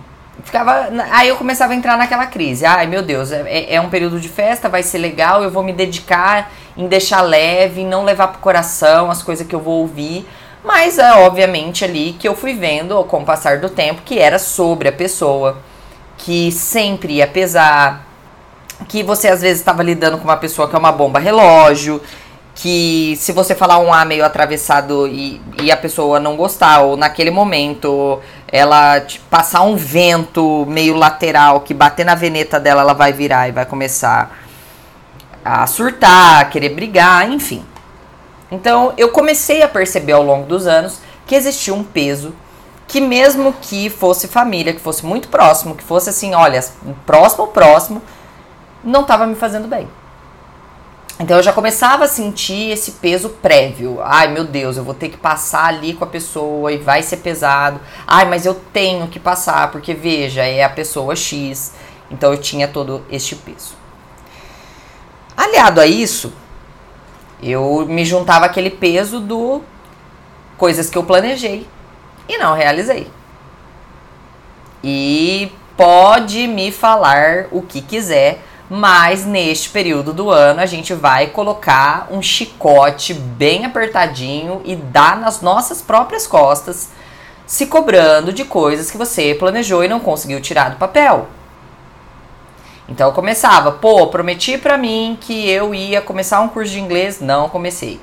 Ficava. 0.44 0.88
Aí 1.10 1.28
eu 1.28 1.36
começava 1.36 1.72
a 1.72 1.76
entrar 1.76 1.98
naquela 1.98 2.26
crise. 2.26 2.64
Ai, 2.64 2.86
meu 2.86 3.02
Deus, 3.02 3.32
é, 3.32 3.74
é 3.74 3.80
um 3.80 3.90
período 3.90 4.18
de 4.18 4.28
festa, 4.28 4.68
vai 4.68 4.82
ser 4.82 4.98
legal, 4.98 5.42
eu 5.42 5.50
vou 5.50 5.62
me 5.62 5.72
dedicar 5.72 6.50
em 6.76 6.86
deixar 6.86 7.20
leve, 7.20 7.84
não 7.84 8.04
levar 8.04 8.28
pro 8.28 8.40
coração 8.40 9.10
as 9.10 9.22
coisas 9.22 9.46
que 9.46 9.54
eu 9.54 9.60
vou 9.60 9.80
ouvir. 9.80 10.26
Mas 10.64 10.98
é 10.98 11.12
obviamente 11.12 11.84
ali 11.84 12.16
que 12.18 12.26
eu 12.26 12.36
fui 12.36 12.54
vendo 12.54 13.02
com 13.04 13.20
o 13.20 13.24
passar 13.24 13.58
do 13.58 13.68
tempo 13.68 14.02
que 14.04 14.18
era 14.18 14.38
sobre 14.38 14.88
a 14.88 14.92
pessoa, 14.92 15.58
que 16.16 16.52
sempre 16.52 17.14
ia 17.14 17.26
pesar, 17.26 18.06
que 18.88 19.02
você 19.02 19.28
às 19.28 19.42
vezes 19.42 19.58
estava 19.58 19.82
lidando 19.82 20.18
com 20.18 20.24
uma 20.24 20.36
pessoa 20.36 20.68
que 20.68 20.76
é 20.76 20.78
uma 20.78 20.92
bomba 20.92 21.18
relógio, 21.18 22.00
que 22.62 23.16
se 23.16 23.32
você 23.32 23.56
falar 23.56 23.78
um 23.78 23.92
A 23.92 24.04
meio 24.04 24.24
atravessado 24.24 25.08
e, 25.08 25.42
e 25.60 25.72
a 25.72 25.76
pessoa 25.76 26.20
não 26.20 26.36
gostar, 26.36 26.82
ou 26.82 26.96
naquele 26.96 27.32
momento 27.32 28.20
ela 28.46 29.00
tipo, 29.00 29.24
passar 29.28 29.62
um 29.62 29.74
vento 29.74 30.64
meio 30.68 30.94
lateral 30.94 31.62
que 31.62 31.74
bater 31.74 32.06
na 32.06 32.14
veneta 32.14 32.60
dela, 32.60 32.82
ela 32.82 32.92
vai 32.92 33.12
virar 33.12 33.48
e 33.48 33.50
vai 33.50 33.66
começar 33.66 34.38
a 35.44 35.66
surtar, 35.66 36.40
a 36.40 36.44
querer 36.44 36.68
brigar, 36.68 37.28
enfim. 37.28 37.64
Então 38.48 38.94
eu 38.96 39.08
comecei 39.08 39.60
a 39.64 39.68
perceber 39.68 40.12
ao 40.12 40.22
longo 40.22 40.46
dos 40.46 40.68
anos 40.68 41.00
que 41.26 41.34
existia 41.34 41.74
um 41.74 41.82
peso 41.82 42.32
que 42.86 43.00
mesmo 43.00 43.52
que 43.60 43.90
fosse 43.90 44.28
família, 44.28 44.72
que 44.72 44.80
fosse 44.80 45.04
muito 45.04 45.26
próximo, 45.26 45.74
que 45.74 45.82
fosse 45.82 46.10
assim, 46.10 46.32
olha, 46.32 46.64
próximo 47.04 47.48
próximo, 47.48 48.00
não 48.84 49.00
estava 49.00 49.26
me 49.26 49.34
fazendo 49.34 49.66
bem. 49.66 49.88
Então 51.22 51.36
eu 51.36 51.42
já 51.44 51.52
começava 51.52 52.02
a 52.02 52.08
sentir 52.08 52.72
esse 52.72 52.92
peso 52.92 53.28
prévio. 53.28 54.00
Ai 54.02 54.26
meu 54.26 54.42
Deus, 54.42 54.76
eu 54.76 54.82
vou 54.82 54.92
ter 54.92 55.08
que 55.08 55.16
passar 55.16 55.66
ali 55.66 55.94
com 55.94 56.02
a 56.02 56.06
pessoa 56.08 56.72
e 56.72 56.78
vai 56.78 57.00
ser 57.00 57.18
pesado. 57.18 57.80
Ai, 58.04 58.24
mas 58.24 58.44
eu 58.44 58.54
tenho 58.72 59.06
que 59.06 59.20
passar, 59.20 59.70
porque 59.70 59.94
veja, 59.94 60.42
é 60.44 60.64
a 60.64 60.68
pessoa 60.68 61.14
X. 61.14 61.74
Então 62.10 62.32
eu 62.32 62.40
tinha 62.40 62.66
todo 62.66 63.06
este 63.08 63.36
peso. 63.36 63.76
Aliado 65.36 65.80
a 65.80 65.86
isso, 65.86 66.32
eu 67.40 67.86
me 67.86 68.04
juntava 68.04 68.46
aquele 68.46 68.70
peso 68.70 69.20
do 69.20 69.62
coisas 70.58 70.90
que 70.90 70.98
eu 70.98 71.04
planejei 71.04 71.68
e 72.28 72.36
não 72.36 72.52
realizei. 72.52 73.08
E 74.82 75.52
pode 75.76 76.48
me 76.48 76.72
falar 76.72 77.46
o 77.52 77.62
que 77.62 77.80
quiser, 77.80 78.40
mas 78.70 79.26
neste 79.26 79.68
período 79.70 80.12
do 80.12 80.30
ano 80.30 80.60
a 80.60 80.66
gente 80.66 80.94
vai 80.94 81.26
colocar 81.26 82.08
um 82.10 82.22
chicote 82.22 83.12
bem 83.14 83.64
apertadinho 83.64 84.62
e 84.64 84.74
dar 84.74 85.18
nas 85.18 85.42
nossas 85.42 85.82
próprias 85.82 86.26
costas, 86.26 86.90
se 87.46 87.66
cobrando 87.66 88.32
de 88.32 88.44
coisas 88.44 88.90
que 88.90 88.96
você 88.96 89.34
planejou 89.34 89.84
e 89.84 89.88
não 89.88 90.00
conseguiu 90.00 90.40
tirar 90.40 90.70
do 90.70 90.76
papel. 90.76 91.28
Então 92.88 93.08
eu 93.08 93.14
começava, 93.14 93.72
pô, 93.72 94.06
prometi 94.08 94.58
para 94.58 94.76
mim 94.76 95.16
que 95.20 95.48
eu 95.48 95.74
ia 95.74 96.00
começar 96.00 96.40
um 96.40 96.48
curso 96.48 96.72
de 96.72 96.80
inglês, 96.80 97.20
não 97.20 97.48
comecei. 97.48 98.00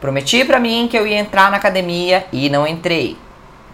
Prometi 0.00 0.44
para 0.44 0.58
mim 0.58 0.88
que 0.90 0.96
eu 0.96 1.06
ia 1.06 1.18
entrar 1.18 1.50
na 1.50 1.56
academia 1.56 2.26
e 2.32 2.48
não 2.48 2.66
entrei. 2.66 3.16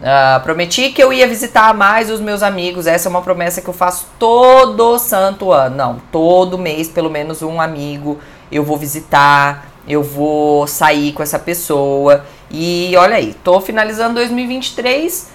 Uh, 0.01 0.43
prometi 0.43 0.91
que 0.91 1.03
eu 1.03 1.11
ia 1.11 1.27
visitar 1.27 1.73
mais 1.75 2.11
os 2.11 2.21
meus 2.21 2.43
amigos. 2.43 2.87
Essa 2.87 3.09
é 3.09 3.11
uma 3.11 3.23
promessa 3.23 3.63
que 3.63 3.69
eu 3.69 3.75
faço 3.75 4.07
todo 4.19 4.99
santo 4.99 5.53
ano. 5.53 5.77
Não, 5.77 6.03
todo 6.13 6.59
mês, 6.59 6.89
pelo 6.89 7.11
menos 7.11 7.43
um 7.43 7.61
amigo 7.61 8.19
eu 8.53 8.63
vou 8.63 8.77
visitar, 8.77 9.69
eu 9.89 10.03
vou 10.03 10.67
sair 10.67 11.13
com 11.13 11.23
essa 11.23 11.39
pessoa. 11.39 12.25
E 12.51 12.95
olha 12.97 13.17
aí, 13.17 13.35
tô 13.43 13.61
finalizando 13.61 14.15
2023 14.15 15.31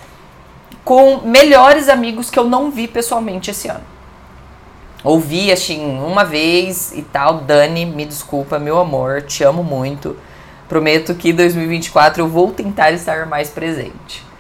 com 0.86 1.22
melhores 1.24 1.90
amigos 1.90 2.30
que 2.30 2.40
eu 2.40 2.46
não 2.46 2.72
vi 2.72 2.88
pessoalmente 2.88 3.52
esse 3.52 3.68
ano. 3.68 3.92
Ouvi, 5.04 5.52
assim, 5.52 6.00
uma 6.00 6.24
vez 6.24 6.92
e 6.92 7.02
tal. 7.02 7.40
Dani, 7.40 7.86
me 7.86 8.06
desculpa, 8.06 8.60
meu 8.60 8.80
amor, 8.80 9.24
te 9.24 9.44
amo 9.44 9.64
muito. 9.64 10.16
Prometo 10.70 11.16
que 11.16 11.34
2024 11.34 12.22
eu 12.22 12.28
vou 12.28 12.52
tentar 12.52 12.92
estar 12.92 13.26
mais 13.26 13.50
presente. 13.50 14.31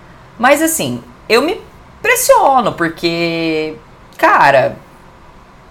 Mas 0.42 0.62
assim, 0.62 1.04
eu 1.30 1.44
me 1.44 1.62
pressiono, 2.02 2.74
porque, 2.74 3.76
cara, 4.18 4.76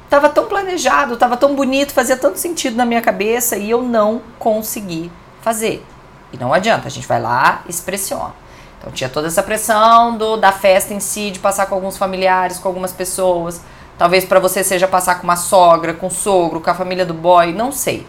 tava 0.08 0.28
tão 0.28 0.46
planejado, 0.46 1.16
tava 1.16 1.36
tão 1.36 1.56
bonito, 1.56 1.92
fazia 1.92 2.16
tanto 2.16 2.38
sentido 2.38 2.76
na 2.76 2.84
minha 2.86 3.02
cabeça 3.02 3.56
e 3.56 3.68
eu 3.68 3.82
não 3.82 4.22
consegui 4.38 5.10
fazer. 5.42 5.84
E 6.32 6.36
não 6.36 6.54
adianta, 6.54 6.86
a 6.86 6.90
gente 6.90 7.08
vai 7.08 7.20
lá 7.20 7.62
e 7.66 7.70
expressiona. 7.70 8.32
Então 8.78 8.92
tinha 8.92 9.10
toda 9.10 9.26
essa 9.26 9.42
pressão 9.42 10.16
do, 10.16 10.36
da 10.36 10.52
festa 10.52 10.94
em 10.94 11.00
si, 11.00 11.32
de 11.32 11.40
passar 11.40 11.66
com 11.66 11.74
alguns 11.74 11.98
familiares, 11.98 12.58
com 12.58 12.68
algumas 12.68 12.92
pessoas 12.92 13.60
Talvez 14.00 14.24
para 14.24 14.40
você 14.40 14.64
seja 14.64 14.88
passar 14.88 15.16
com 15.16 15.24
uma 15.24 15.36
sogra, 15.36 15.92
com 15.92 16.06
um 16.06 16.10
sogro, 16.10 16.58
com 16.58 16.70
a 16.70 16.74
família 16.74 17.04
do 17.04 17.12
boy, 17.12 17.52
não 17.52 17.70
sei. 17.70 18.06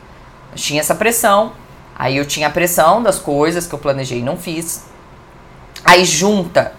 Eu 0.50 0.56
tinha 0.56 0.80
essa 0.80 0.96
pressão. 0.96 1.52
Aí 1.94 2.16
eu 2.16 2.26
tinha 2.26 2.48
a 2.48 2.50
pressão 2.50 3.04
das 3.04 3.20
coisas 3.20 3.68
que 3.68 3.76
eu 3.76 3.78
planejei 3.78 4.20
e 4.20 4.24
não 4.24 4.38
fiz. 4.38 4.86
Aí 5.84 6.06
junta 6.06 6.74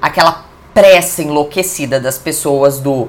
aquela 0.00 0.44
pressa 0.74 1.22
enlouquecida 1.22 1.98
das 1.98 2.18
pessoas 2.18 2.78
do 2.78 3.08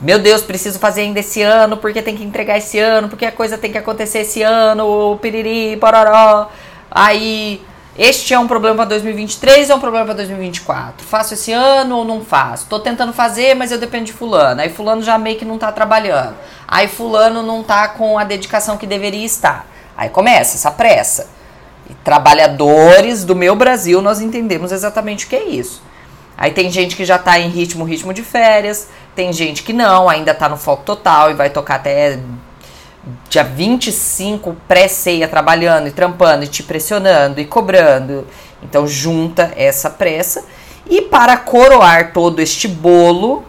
meu 0.00 0.18
Deus, 0.18 0.40
preciso 0.40 0.78
fazer 0.78 1.02
ainda 1.02 1.20
esse 1.20 1.42
ano, 1.42 1.76
porque 1.76 2.00
tem 2.00 2.16
que 2.16 2.24
entregar 2.24 2.56
esse 2.56 2.78
ano, 2.78 3.08
porque 3.08 3.26
a 3.26 3.32
coisa 3.32 3.58
tem 3.58 3.70
que 3.70 3.76
acontecer 3.76 4.20
esse 4.20 4.42
ano, 4.42 5.18
piriri, 5.20 5.76
pororó. 5.76 6.48
Aí 6.90 7.60
este 7.98 8.32
é 8.32 8.38
um 8.38 8.48
problema 8.48 8.76
para 8.76 8.86
2023 8.86 9.68
ou 9.68 9.74
é 9.74 9.76
um 9.76 9.80
problema 9.80 10.06
para 10.06 10.14
2024? 10.14 11.06
Faço 11.06 11.34
esse 11.34 11.52
ano 11.52 11.98
ou 11.98 12.04
não 12.04 12.24
faço? 12.24 12.64
Tô 12.66 12.80
tentando 12.80 13.12
fazer, 13.12 13.54
mas 13.54 13.72
eu 13.72 13.78
dependo 13.78 14.06
de 14.06 14.12
fulano. 14.14 14.62
Aí 14.62 14.70
fulano 14.70 15.02
já 15.02 15.18
meio 15.18 15.38
que 15.38 15.44
não 15.44 15.58
tá 15.58 15.70
trabalhando. 15.70 16.34
Aí 16.66 16.88
fulano 16.88 17.42
não 17.42 17.62
tá 17.62 17.88
com 17.88 18.18
a 18.18 18.24
dedicação 18.24 18.78
que 18.78 18.86
deveria 18.86 19.26
estar. 19.26 19.66
Aí 19.94 20.08
começa 20.08 20.56
essa 20.56 20.70
pressa. 20.70 21.28
Trabalhadores 22.04 23.24
do 23.24 23.34
meu 23.34 23.54
Brasil, 23.54 24.00
nós 24.00 24.20
entendemos 24.20 24.72
exatamente 24.72 25.26
o 25.26 25.28
que 25.28 25.36
é 25.36 25.44
isso. 25.44 25.82
Aí 26.36 26.52
tem 26.52 26.70
gente 26.70 26.96
que 26.96 27.04
já 27.04 27.18
tá 27.18 27.38
em 27.38 27.48
ritmo, 27.48 27.84
ritmo 27.84 28.14
de 28.14 28.22
férias, 28.22 28.88
tem 29.14 29.32
gente 29.32 29.62
que 29.62 29.72
não, 29.72 30.08
ainda 30.08 30.34
tá 30.34 30.48
no 30.48 30.56
foco 30.56 30.82
total 30.84 31.30
e 31.30 31.34
vai 31.34 31.50
tocar 31.50 31.76
até 31.76 32.18
dia 33.28 33.44
25 33.44 34.56
pré-ceia 34.66 35.28
trabalhando 35.28 35.88
e 35.88 35.90
trampando 35.90 36.44
e 36.44 36.48
te 36.48 36.62
pressionando 36.62 37.40
e 37.40 37.44
cobrando. 37.44 38.26
Então 38.62 38.86
junta 38.86 39.52
essa 39.56 39.90
pressa 39.90 40.44
e 40.88 41.02
para 41.02 41.36
coroar 41.36 42.12
todo 42.12 42.40
este 42.40 42.66
bolo, 42.66 43.44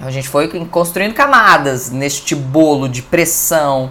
a 0.00 0.10
gente 0.10 0.28
foi 0.28 0.48
construindo 0.66 1.14
camadas 1.14 1.90
neste 1.90 2.34
bolo 2.34 2.88
de 2.88 3.02
pressão 3.02 3.90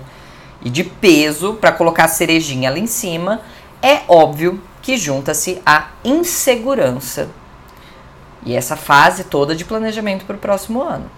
e 0.61 0.69
de 0.69 0.83
peso 0.83 1.53
para 1.55 1.71
colocar 1.71 2.05
a 2.05 2.09
cerejinha 2.09 2.69
lá 2.69 2.77
em 2.77 2.87
cima. 2.87 3.41
É 3.81 4.01
óbvio 4.07 4.61
que 4.81 4.97
junta-se 4.97 5.61
a 5.65 5.87
insegurança. 6.03 7.29
E 8.45 8.55
essa 8.55 8.75
fase 8.75 9.25
toda 9.25 9.55
de 9.55 9.65
planejamento 9.65 10.25
para 10.25 10.35
o 10.35 10.39
próximo 10.39 10.81
ano. 10.81 11.09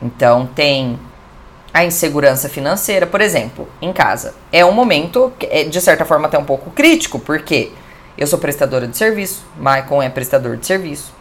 Então 0.00 0.46
tem 0.46 0.98
a 1.72 1.84
insegurança 1.84 2.48
financeira, 2.48 3.06
por 3.06 3.20
exemplo, 3.20 3.68
em 3.80 3.92
casa. 3.92 4.34
É 4.52 4.64
um 4.64 4.72
momento, 4.72 5.32
é, 5.40 5.64
de 5.64 5.80
certa 5.80 6.04
forma, 6.04 6.26
até 6.26 6.38
um 6.38 6.44
pouco 6.44 6.70
crítico, 6.70 7.18
porque 7.18 7.72
eu 8.18 8.26
sou 8.26 8.38
prestadora 8.38 8.86
de 8.86 8.96
serviço, 8.96 9.44
Maicon 9.58 10.02
é 10.02 10.08
prestador 10.08 10.56
de 10.56 10.66
serviço. 10.66 11.12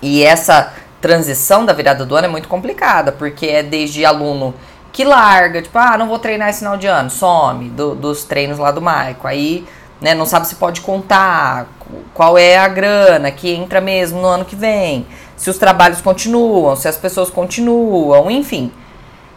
E 0.00 0.22
essa 0.22 0.72
transição 1.00 1.64
da 1.64 1.72
virada 1.72 2.06
do 2.06 2.16
ano 2.16 2.26
é 2.26 2.30
muito 2.30 2.48
complicada, 2.48 3.12
porque 3.12 3.46
é 3.46 3.62
desde 3.62 4.04
aluno 4.04 4.54
que 4.94 5.04
larga, 5.04 5.60
tipo, 5.60 5.76
ah, 5.76 5.98
não 5.98 6.06
vou 6.06 6.20
treinar 6.20 6.48
esse 6.48 6.60
final 6.60 6.76
de 6.76 6.86
ano, 6.86 7.10
some 7.10 7.68
do, 7.68 7.96
dos 7.96 8.22
treinos 8.24 8.58
lá 8.60 8.70
do 8.70 8.80
Maico. 8.80 9.26
Aí, 9.26 9.66
né, 10.00 10.14
não 10.14 10.24
sabe 10.24 10.46
se 10.46 10.54
pode 10.54 10.80
contar, 10.80 11.66
qual 12.14 12.38
é 12.38 12.56
a 12.56 12.68
grana 12.68 13.32
que 13.32 13.50
entra 13.52 13.80
mesmo 13.80 14.22
no 14.22 14.28
ano 14.28 14.44
que 14.44 14.54
vem, 14.54 15.04
se 15.36 15.50
os 15.50 15.58
trabalhos 15.58 16.00
continuam, 16.00 16.76
se 16.76 16.86
as 16.86 16.96
pessoas 16.96 17.28
continuam, 17.28 18.30
enfim 18.30 18.72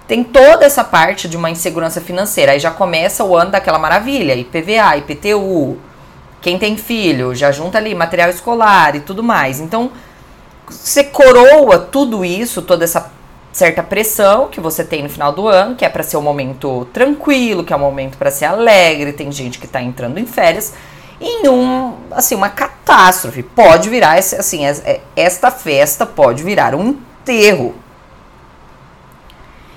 tem 0.08 0.24
toda 0.24 0.66
essa 0.66 0.86
parte 0.86 1.28
de 1.28 1.36
uma 1.36 1.50
insegurança 1.50 2.00
financeira. 2.00 2.54
Aí 2.54 2.60
já 2.60 2.72
começa 2.72 3.26
o 3.26 3.36
ano 3.36 3.52
daquela 3.52 3.78
maravilha, 3.78 4.34
IPVA, 4.36 4.96
IPTU, 4.98 5.78
quem 6.42 6.58
tem 6.58 6.78
filho, 6.78 7.36
já 7.36 7.52
junta 7.52 7.78
ali 7.78 7.94
material 7.94 8.30
escolar 8.30 8.96
e 8.96 9.02
tudo 9.02 9.22
mais. 9.22 9.60
Então, 9.60 9.92
você 10.66 11.04
coroa 11.04 11.78
tudo 11.78 12.24
isso, 12.24 12.62
toda 12.62 12.86
essa 12.86 13.17
certa 13.58 13.82
pressão 13.82 14.48
que 14.48 14.60
você 14.60 14.84
tem 14.84 15.02
no 15.02 15.10
final 15.10 15.32
do 15.32 15.48
ano, 15.48 15.76
que 15.76 15.84
é 15.84 15.90
para 15.90 16.04
ser 16.04 16.18
um 16.18 16.22
momento 16.22 16.88
tranquilo, 16.94 17.64
que 17.64 17.74
é 17.74 17.76
um 17.76 17.80
momento 17.80 18.18
para 18.18 18.30
ser 18.30 18.46
alegre, 18.46 19.12
tem 19.14 19.32
gente 19.32 19.58
que 19.58 19.66
está 19.66 19.82
entrando 19.82 20.20
em 20.20 20.26
férias, 20.26 20.74
em 21.20 21.48
um, 21.48 21.94
assim, 22.12 22.36
uma 22.36 22.50
catástrofe. 22.50 23.42
Pode 23.42 23.90
virar, 23.90 24.20
assim, 24.20 24.66
é, 24.66 25.02
esta 25.16 25.50
festa 25.50 26.06
pode 26.06 26.44
virar 26.44 26.76
um 26.76 26.90
enterro 26.90 27.74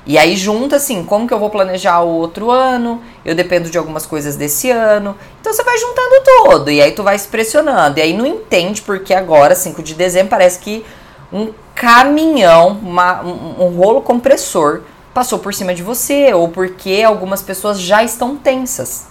e 0.07 0.17
aí 0.19 0.35
junta 0.35 0.77
assim, 0.77 1.05
como 1.05 1.29
que 1.29 1.33
eu 1.33 1.39
vou 1.39 1.51
planejar 1.51 2.01
o 2.01 2.09
outro 2.09 2.51
ano? 2.51 3.03
Eu 3.25 3.35
dependo 3.35 3.71
de 3.71 3.77
algumas 3.77 4.07
coisas 4.07 4.35
desse 4.35 4.71
ano. 4.71 5.17
Então 5.41 5.53
você 5.53 5.63
vai 5.63 5.79
juntando 5.79 6.15
todo 6.25 6.71
e 6.71 6.81
aí 6.81 6.93
tu 6.93 7.03
vai 7.03 7.19
se 7.19 7.29
pressionando. 7.29 7.99
E 7.99 8.03
aí 8.03 8.13
não 8.13 8.27
entende 8.27 8.83
porque 8.83 9.13
agora, 9.13 9.55
5 9.55 9.83
de 9.83 9.95
dezembro, 9.95 10.31
parece 10.31 10.59
que 10.59 10.85
um 11.33 11.53
caminhão, 11.75 12.79
uma, 12.83 13.23
um, 13.23 13.65
um 13.65 13.77
rolo 13.77 14.03
compressor 14.03 14.83
passou 15.15 15.39
por 15.39 15.53
cima 15.53 15.75
de 15.75 15.83
você 15.83 16.33
ou 16.33 16.49
porque 16.49 17.03
algumas 17.05 17.43
pessoas 17.43 17.81
já 17.81 18.03
estão 18.03 18.37
tensas. 18.37 19.09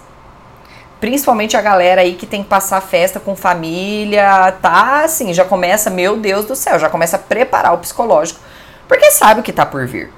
principalmente 1.00 1.56
a 1.56 1.62
galera 1.62 2.02
aí 2.02 2.14
que 2.14 2.26
tem 2.26 2.42
que 2.42 2.48
passar 2.48 2.80
festa 2.82 3.18
com 3.18 3.34
família, 3.34 4.52
tá 4.60 5.04
assim, 5.04 5.32
já 5.32 5.44
começa, 5.44 5.88
meu 5.88 6.16
Deus 6.18 6.44
do 6.44 6.54
céu, 6.54 6.78
já 6.78 6.90
começa 6.90 7.16
a 7.16 7.18
preparar 7.18 7.72
o 7.72 7.78
psicológico, 7.78 8.38
porque 8.86 9.10
sabe 9.10 9.40
o 9.40 9.42
que 9.42 9.52
tá 9.52 9.64
por 9.64 9.86
vir. 9.86 10.12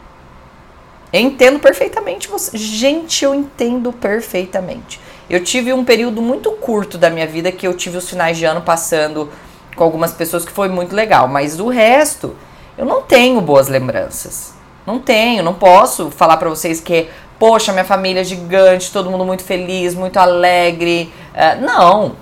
Entendo 1.12 1.61
perfeitamente 1.61 2.26
você. 2.26 2.56
Gente, 2.56 3.25
eu 3.25 3.35
entendo 3.35 3.92
perfeitamente. 3.92 4.99
Eu 5.28 5.44
tive 5.44 5.73
um 5.73 5.85
período 5.85 6.23
muito 6.23 6.50
curto 6.52 6.97
da 6.97 7.11
minha 7.11 7.26
vida 7.26 7.52
que 7.52 7.66
eu 7.66 7.75
tive 7.75 7.99
os 7.99 8.09
finais 8.09 8.38
de 8.38 8.44
ano 8.44 8.62
passando 8.62 9.30
com 9.75 9.85
algumas 9.85 10.12
pessoas 10.12 10.45
que 10.45 10.52
foi 10.52 10.69
muito 10.69 10.95
legal, 10.95 11.29
mas 11.29 11.59
o 11.59 11.69
resto 11.69 12.37
eu 12.76 12.85
não 12.85 13.02
tenho 13.02 13.41
boas 13.41 13.69
lembranças. 13.69 14.55
Não 14.85 14.99
tenho, 14.99 15.43
não 15.43 15.55
posso 15.55 16.11
falar 16.11 16.37
para 16.37 16.49
vocês 16.49 16.81
que 16.81 17.09
poxa, 17.38 17.73
minha 17.73 17.85
família 17.85 18.21
é 18.21 18.25
gigante, 18.25 18.93
todo 18.93 19.11
mundo 19.11 19.25
muito 19.25 19.43
feliz, 19.43 19.97
muito 19.97 20.17
alegre. 20.17 21.12
Uh, 21.35 21.61
não, 21.61 22.17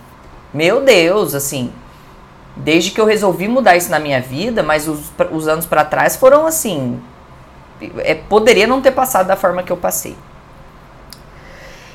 meu 0.52 0.82
Deus, 0.82 1.34
assim, 1.34 1.70
desde 2.56 2.90
que 2.90 2.98
eu 2.98 3.04
resolvi 3.04 3.46
mudar 3.46 3.76
isso 3.76 3.90
na 3.90 3.98
minha 3.98 4.18
vida, 4.18 4.62
mas 4.62 4.88
os, 4.88 5.12
os 5.30 5.46
anos 5.46 5.66
para 5.66 5.84
trás 5.84 6.16
foram 6.16 6.46
assim, 6.46 6.98
é, 7.98 8.14
poderia 8.14 8.66
não 8.66 8.80
ter 8.80 8.92
passado 8.92 9.26
da 9.26 9.36
forma 9.36 9.62
que 9.62 9.70
eu 9.70 9.76
passei. 9.76 10.16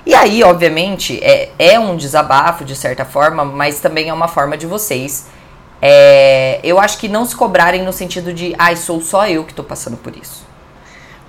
E 0.05 0.13
aí, 0.13 0.43
obviamente, 0.43 1.19
é, 1.23 1.49
é 1.57 1.79
um 1.79 1.97
desabafo 1.97 2.63
de 2.63 2.75
certa 2.75 3.03
forma, 3.03 3.43
mas 3.43 3.79
também 3.79 4.09
é 4.09 4.13
uma 4.13 4.27
forma 4.27 4.55
de 4.55 4.67
vocês. 4.67 5.25
É, 5.87 6.59
eu 6.63 6.79
acho 6.79 6.97
que 6.97 7.07
não 7.07 7.25
se 7.25 7.35
cobrarem 7.35 7.83
no 7.83 7.93
sentido 7.93 8.33
de, 8.33 8.55
ai, 8.57 8.75
sou 8.75 8.99
só 8.99 9.27
eu 9.29 9.43
que 9.43 9.53
tô 9.53 9.63
passando 9.63 9.95
por 9.95 10.17
isso. 10.17 10.43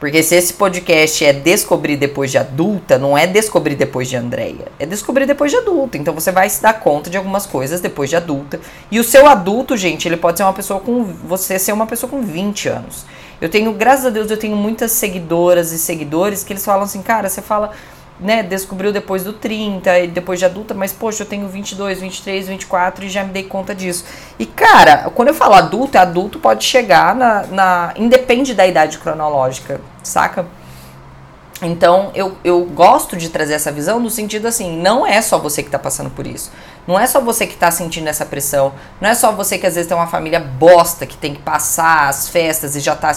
Porque 0.00 0.22
se 0.22 0.34
esse 0.34 0.54
podcast 0.54 1.22
é 1.22 1.34
descobrir 1.34 1.94
depois 1.96 2.30
de 2.30 2.38
adulta, 2.38 2.96
não 2.96 3.18
é 3.18 3.26
descobrir 3.26 3.74
depois 3.74 4.08
de 4.08 4.16
Andréia. 4.16 4.68
É 4.78 4.86
descobrir 4.86 5.26
depois 5.26 5.50
de 5.50 5.58
adulta. 5.58 5.98
Então 5.98 6.14
você 6.14 6.32
vai 6.32 6.48
se 6.48 6.62
dar 6.62 6.72
conta 6.80 7.10
de 7.10 7.18
algumas 7.18 7.44
coisas 7.44 7.82
depois 7.82 8.08
de 8.08 8.16
adulta. 8.16 8.58
E 8.90 8.98
o 8.98 9.04
seu 9.04 9.26
adulto, 9.26 9.76
gente, 9.76 10.08
ele 10.08 10.16
pode 10.16 10.38
ser 10.38 10.44
uma 10.44 10.54
pessoa 10.54 10.80
com. 10.80 11.04
Você 11.04 11.58
ser 11.58 11.72
uma 11.72 11.86
pessoa 11.86 12.08
com 12.08 12.22
20 12.22 12.68
anos. 12.70 13.04
Eu 13.38 13.50
tenho, 13.50 13.70
graças 13.74 14.06
a 14.06 14.10
Deus, 14.10 14.30
eu 14.30 14.38
tenho 14.38 14.56
muitas 14.56 14.92
seguidoras 14.92 15.70
e 15.70 15.78
seguidores 15.78 16.42
que 16.42 16.54
eles 16.54 16.64
falam 16.64 16.84
assim, 16.84 17.02
cara, 17.02 17.28
você 17.28 17.42
fala 17.42 17.72
né, 18.18 18.42
descobriu 18.42 18.92
depois 18.92 19.24
do 19.24 19.32
30 19.32 19.98
e 20.00 20.08
depois 20.08 20.38
de 20.38 20.44
adulta, 20.44 20.74
mas 20.74 20.92
poxa, 20.92 21.22
eu 21.22 21.26
tenho 21.26 21.48
22, 21.48 22.00
23, 22.00 22.48
24 22.48 23.04
e 23.04 23.08
já 23.08 23.22
me 23.24 23.32
dei 23.32 23.44
conta 23.44 23.74
disso. 23.74 24.04
E 24.38 24.46
cara, 24.46 25.10
quando 25.14 25.28
eu 25.28 25.34
falo 25.34 25.54
adulto, 25.54 25.98
adulto 25.98 26.38
pode 26.38 26.64
chegar 26.64 27.14
na, 27.14 27.46
na 27.46 27.94
independe 27.96 28.54
da 28.54 28.66
idade 28.66 28.98
cronológica, 28.98 29.80
saca? 30.02 30.46
Então, 31.62 32.10
eu, 32.14 32.36
eu 32.44 32.64
gosto 32.64 33.16
de 33.16 33.30
trazer 33.30 33.54
essa 33.54 33.72
visão 33.72 33.98
no 33.98 34.10
sentido 34.10 34.46
assim, 34.46 34.78
não 34.78 35.06
é 35.06 35.22
só 35.22 35.38
você 35.38 35.62
que 35.62 35.68
está 35.68 35.78
passando 35.78 36.10
por 36.10 36.26
isso. 36.26 36.52
Não 36.86 37.00
é 37.00 37.06
só 37.06 37.20
você 37.20 37.46
que 37.46 37.54
está 37.54 37.70
sentindo 37.70 38.08
essa 38.08 38.26
pressão. 38.26 38.74
Não 39.00 39.08
é 39.08 39.14
só 39.14 39.32
você 39.32 39.56
que 39.56 39.66
às 39.66 39.74
vezes 39.74 39.88
tem 39.88 39.96
uma 39.96 40.06
família 40.06 40.38
bosta 40.38 41.06
que 41.06 41.16
tem 41.16 41.34
que 41.34 41.40
passar 41.40 42.08
as 42.08 42.28
festas 42.28 42.76
e 42.76 42.80
já 42.80 42.92
está 42.92 43.16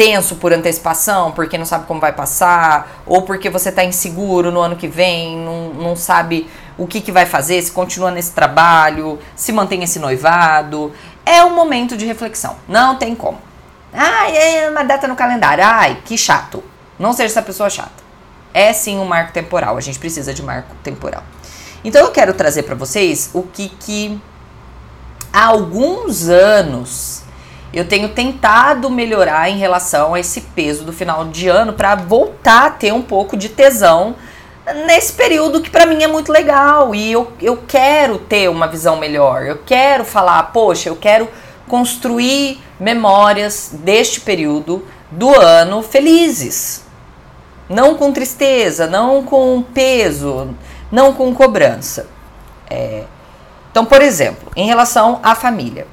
tenso 0.00 0.36
por 0.36 0.50
antecipação, 0.50 1.30
porque 1.30 1.58
não 1.58 1.66
sabe 1.66 1.84
como 1.84 2.00
vai 2.00 2.14
passar, 2.14 3.02
ou 3.04 3.20
porque 3.20 3.50
você 3.50 3.68
está 3.68 3.84
inseguro 3.84 4.50
no 4.50 4.58
ano 4.58 4.74
que 4.74 4.88
vem, 4.88 5.36
não, 5.36 5.74
não 5.74 5.94
sabe 5.94 6.48
o 6.78 6.86
que, 6.86 7.02
que 7.02 7.12
vai 7.12 7.26
fazer, 7.26 7.60
se 7.60 7.70
continua 7.70 8.10
nesse 8.10 8.32
trabalho, 8.32 9.18
se 9.36 9.52
mantém 9.52 9.82
esse 9.82 9.98
noivado. 9.98 10.90
É 11.26 11.44
um 11.44 11.54
momento 11.54 11.98
de 11.98 12.06
reflexão. 12.06 12.56
Não 12.66 12.96
tem 12.96 13.14
como. 13.14 13.36
Ai, 13.92 14.34
é 14.38 14.70
uma 14.70 14.82
data 14.84 15.06
no 15.06 15.14
calendário. 15.14 15.62
Ai, 15.62 15.98
que 16.02 16.16
chato. 16.16 16.64
Não 16.98 17.12
seja 17.12 17.34
essa 17.34 17.42
pessoa 17.42 17.68
chata. 17.68 18.02
É 18.54 18.72
sim 18.72 18.98
um 18.98 19.04
marco 19.04 19.34
temporal. 19.34 19.76
A 19.76 19.82
gente 19.82 19.98
precisa 19.98 20.32
de 20.32 20.42
marco 20.42 20.74
temporal. 20.82 21.22
Então 21.84 22.00
eu 22.00 22.10
quero 22.10 22.32
trazer 22.32 22.62
para 22.62 22.74
vocês 22.74 23.28
o 23.34 23.42
que 23.42 23.68
que 23.68 24.18
há 25.30 25.44
alguns 25.44 26.30
anos 26.30 27.22
eu 27.72 27.86
tenho 27.86 28.08
tentado 28.08 28.90
melhorar 28.90 29.48
em 29.48 29.56
relação 29.56 30.14
a 30.14 30.20
esse 30.20 30.40
peso 30.40 30.84
do 30.84 30.92
final 30.92 31.26
de 31.26 31.48
ano 31.48 31.72
para 31.72 31.94
voltar 31.94 32.66
a 32.66 32.70
ter 32.70 32.92
um 32.92 33.02
pouco 33.02 33.36
de 33.36 33.48
tesão 33.48 34.16
nesse 34.86 35.12
período 35.12 35.60
que 35.60 35.70
para 35.70 35.86
mim 35.86 36.02
é 36.02 36.06
muito 36.06 36.32
legal 36.32 36.94
e 36.94 37.12
eu, 37.12 37.32
eu 37.40 37.56
quero 37.68 38.18
ter 38.18 38.48
uma 38.48 38.66
visão 38.66 38.96
melhor. 38.96 39.44
Eu 39.44 39.58
quero 39.64 40.04
falar, 40.04 40.42
poxa, 40.52 40.88
eu 40.88 40.96
quero 40.96 41.28
construir 41.68 42.60
memórias 42.78 43.70
deste 43.72 44.20
período 44.20 44.84
do 45.10 45.28
ano 45.28 45.82
felizes. 45.82 46.84
Não 47.68 47.94
com 47.94 48.12
tristeza, 48.12 48.88
não 48.88 49.22
com 49.22 49.62
peso, 49.62 50.54
não 50.90 51.12
com 51.12 51.32
cobrança. 51.32 52.08
É, 52.68 53.04
então, 53.70 53.84
por 53.84 54.02
exemplo, 54.02 54.50
em 54.56 54.66
relação 54.66 55.20
à 55.22 55.36
família 55.36 55.86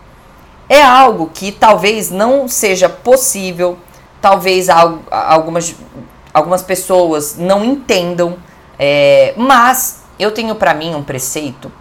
é 0.70 0.82
algo 0.82 1.30
que 1.34 1.52
talvez 1.52 2.12
não 2.12 2.48
seja 2.48 2.90
possível, 2.90 3.78
talvez 4.22 4.68
algumas, 4.70 5.76
algumas 6.34 6.62
pessoas 6.62 7.38
não 7.38 7.64
entendam, 7.64 8.38
é, 8.78 9.34
mas 9.38 10.04
eu 10.20 10.32
tenho 10.32 10.56
para 10.56 10.74
mim 10.74 10.94
um 10.94 11.04
preceito, 11.04 11.72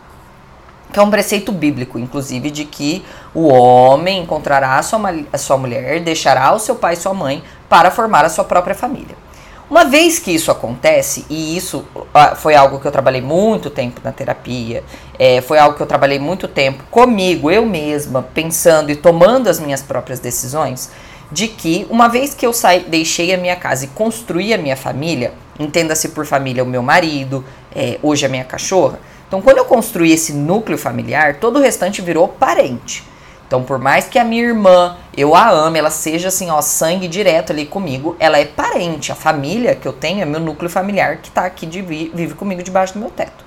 que 0.92 0.98
é 0.98 1.02
um 1.02 1.10
preceito 1.10 1.50
bíblico, 1.50 1.98
inclusive, 1.98 2.50
de 2.50 2.64
que 2.64 3.04
o 3.34 3.48
homem 3.48 4.22
encontrará 4.22 4.78
a 4.78 4.82
sua, 4.82 5.00
a 5.32 5.38
sua 5.38 5.56
mulher, 5.56 6.00
deixará 6.00 6.54
o 6.54 6.58
seu 6.58 6.76
pai 6.76 6.94
e 6.94 6.96
sua 6.96 7.12
mãe 7.12 7.42
para 7.68 7.90
formar 7.90 8.24
a 8.24 8.28
sua 8.28 8.44
própria 8.44 8.74
família. 8.74 9.25
Uma 9.68 9.84
vez 9.84 10.20
que 10.20 10.30
isso 10.30 10.52
acontece, 10.52 11.26
e 11.28 11.56
isso 11.56 11.84
ah, 12.14 12.36
foi 12.36 12.54
algo 12.54 12.78
que 12.78 12.86
eu 12.86 12.92
trabalhei 12.92 13.20
muito 13.20 13.68
tempo 13.68 14.00
na 14.04 14.12
terapia, 14.12 14.84
é, 15.18 15.40
foi 15.40 15.58
algo 15.58 15.76
que 15.76 15.82
eu 15.82 15.86
trabalhei 15.86 16.20
muito 16.20 16.46
tempo 16.46 16.84
comigo, 16.88 17.50
eu 17.50 17.66
mesma, 17.66 18.22
pensando 18.22 18.92
e 18.92 18.96
tomando 18.96 19.48
as 19.48 19.58
minhas 19.58 19.82
próprias 19.82 20.20
decisões, 20.20 20.88
de 21.32 21.48
que 21.48 21.84
uma 21.90 22.06
vez 22.08 22.32
que 22.32 22.46
eu 22.46 22.52
saí, 22.52 22.84
deixei 22.86 23.34
a 23.34 23.36
minha 23.36 23.56
casa 23.56 23.86
e 23.86 23.88
construí 23.88 24.54
a 24.54 24.58
minha 24.58 24.76
família, 24.76 25.32
entenda-se 25.58 26.10
por 26.10 26.24
família 26.24 26.62
o 26.62 26.66
meu 26.66 26.82
marido, 26.82 27.44
é, 27.74 27.98
hoje 28.04 28.24
a 28.24 28.28
minha 28.28 28.44
cachorra, 28.44 29.00
então 29.26 29.42
quando 29.42 29.58
eu 29.58 29.64
construí 29.64 30.12
esse 30.12 30.32
núcleo 30.32 30.78
familiar, 30.78 31.40
todo 31.40 31.58
o 31.58 31.60
restante 31.60 32.00
virou 32.00 32.28
parente. 32.28 33.02
Então, 33.46 33.62
por 33.62 33.78
mais 33.78 34.06
que 34.06 34.18
a 34.18 34.24
minha 34.24 34.42
irmã, 34.42 34.96
eu 35.16 35.34
a 35.34 35.48
ame, 35.48 35.78
ela 35.78 35.90
seja 35.90 36.28
assim, 36.28 36.50
ó, 36.50 36.60
sangue 36.60 37.06
direto 37.06 37.52
ali 37.52 37.64
comigo, 37.64 38.16
ela 38.18 38.38
é 38.38 38.44
parente. 38.44 39.12
A 39.12 39.14
família 39.14 39.76
que 39.76 39.86
eu 39.86 39.92
tenho 39.92 40.20
é 40.20 40.24
meu 40.24 40.40
núcleo 40.40 40.68
familiar 40.68 41.18
que 41.18 41.30
tá 41.30 41.44
aqui, 41.44 41.64
de, 41.64 41.80
vive 41.80 42.34
comigo 42.34 42.62
debaixo 42.62 42.94
do 42.94 42.98
meu 42.98 43.10
teto. 43.10 43.44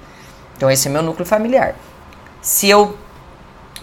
Então, 0.56 0.72
esse 0.72 0.88
é 0.88 0.92
meu 0.92 1.02
núcleo 1.02 1.26
familiar. 1.26 1.76
Se 2.42 2.70
eu, 2.70 2.98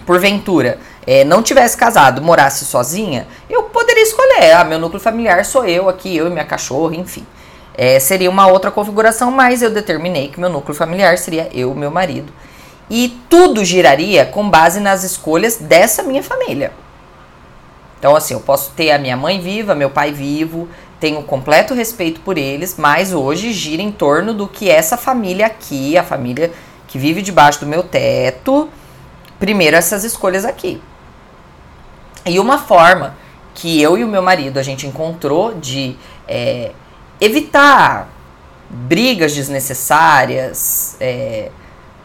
porventura, 0.07 0.79
é, 1.07 1.23
não 1.23 1.43
tivesse 1.43 1.77
casado, 1.77 2.23
morasse 2.23 2.65
sozinha, 2.65 3.27
eu 3.51 3.65
poderia 3.65 4.03
escolher. 4.03 4.53
Ah, 4.53 4.65
meu 4.65 4.79
núcleo 4.79 5.01
familiar 5.01 5.45
sou 5.45 5.67
eu 5.67 5.87
aqui, 5.87 6.17
eu 6.17 6.29
e 6.29 6.31
minha 6.31 6.47
cachorra, 6.47 6.97
enfim. 6.97 7.27
É, 7.75 8.01
seria 8.01 8.31
uma 8.31 8.47
outra 8.47 8.71
configuração, 8.71 9.31
mas 9.31 9.61
eu 9.61 9.71
determinei 9.71 10.29
que 10.29 10.41
meu 10.41 10.49
núcleo 10.49 10.75
familiar 10.75 11.19
seria 11.19 11.51
eu, 11.53 11.75
meu 11.75 11.91
marido 11.91 12.33
e 12.89 13.21
tudo 13.29 13.65
giraria 13.65 14.25
com 14.25 14.49
base 14.49 14.81
nas 14.81 15.03
escolhas 15.03 15.57
dessa 15.57 16.03
minha 16.03 16.23
família. 16.23 16.73
Então, 17.99 18.15
assim, 18.15 18.35
eu 18.35 18.41
posso 18.41 18.73
ter 18.73 18.91
a 18.91 18.99
minha 18.99 19.17
mãe 19.17 19.41
viva, 19.41 19.75
meu 19.75 19.91
pai 19.91 20.13
vivo, 20.13 20.69
tenho 21.01 21.23
completo 21.23 21.75
respeito 21.75 22.21
por 22.21 22.39
eles, 22.39 22.77
mas 22.79 23.13
hoje 23.13 23.53
gira 23.53 23.83
em 23.83 23.91
torno 23.91 24.33
do 24.33 24.47
que 24.47 24.71
essa 24.71 24.97
família 24.97 25.47
aqui, 25.47 25.97
a 25.97 26.03
família 26.03 26.53
que 26.87 26.99
vive 26.99 27.23
debaixo 27.23 27.61
do 27.61 27.67
meu 27.67 27.83
teto, 27.83 28.69
primeiro 29.39 29.77
essas 29.77 30.05
escolhas 30.05 30.45
aqui. 30.45 30.81
E 32.25 32.39
uma 32.39 32.59
forma 32.59 33.17
que 33.55 33.81
eu 33.81 33.97
e 33.97 34.05
o 34.05 34.09
meu 34.09 34.23
marido 34.23 34.59
a 34.59 34.63
gente 34.63 34.87
encontrou 34.87 35.55
de 35.55 35.97
é, 36.29 36.73
evitar 37.21 38.09
brigas 38.69 39.35
desnecessárias, 39.35 40.97
é, 41.01 41.51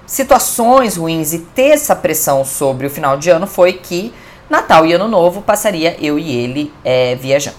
situações 0.05 0.97
ruins 0.97 1.33
e 1.33 1.39
ter 1.39 1.69
essa 1.69 1.95
pressão 1.95 2.43
sobre 2.43 2.87
o 2.87 2.89
final 2.89 3.17
de 3.17 3.29
ano 3.29 3.47
foi 3.47 3.73
que 3.73 4.13
Natal 4.49 4.85
e 4.85 4.91
Ano 4.91 5.07
Novo 5.07 5.41
passaria 5.41 5.95
eu 6.01 6.19
e 6.19 6.35
ele 6.35 6.73
é, 6.83 7.15
viajando. 7.15 7.55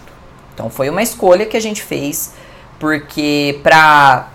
Então 0.52 0.68
foi 0.68 0.90
uma 0.90 1.02
escolha 1.02 1.46
que 1.46 1.56
a 1.56 1.60
gente 1.60 1.82
fez, 1.82 2.34
porque 2.78 3.58
pra. 3.62 4.28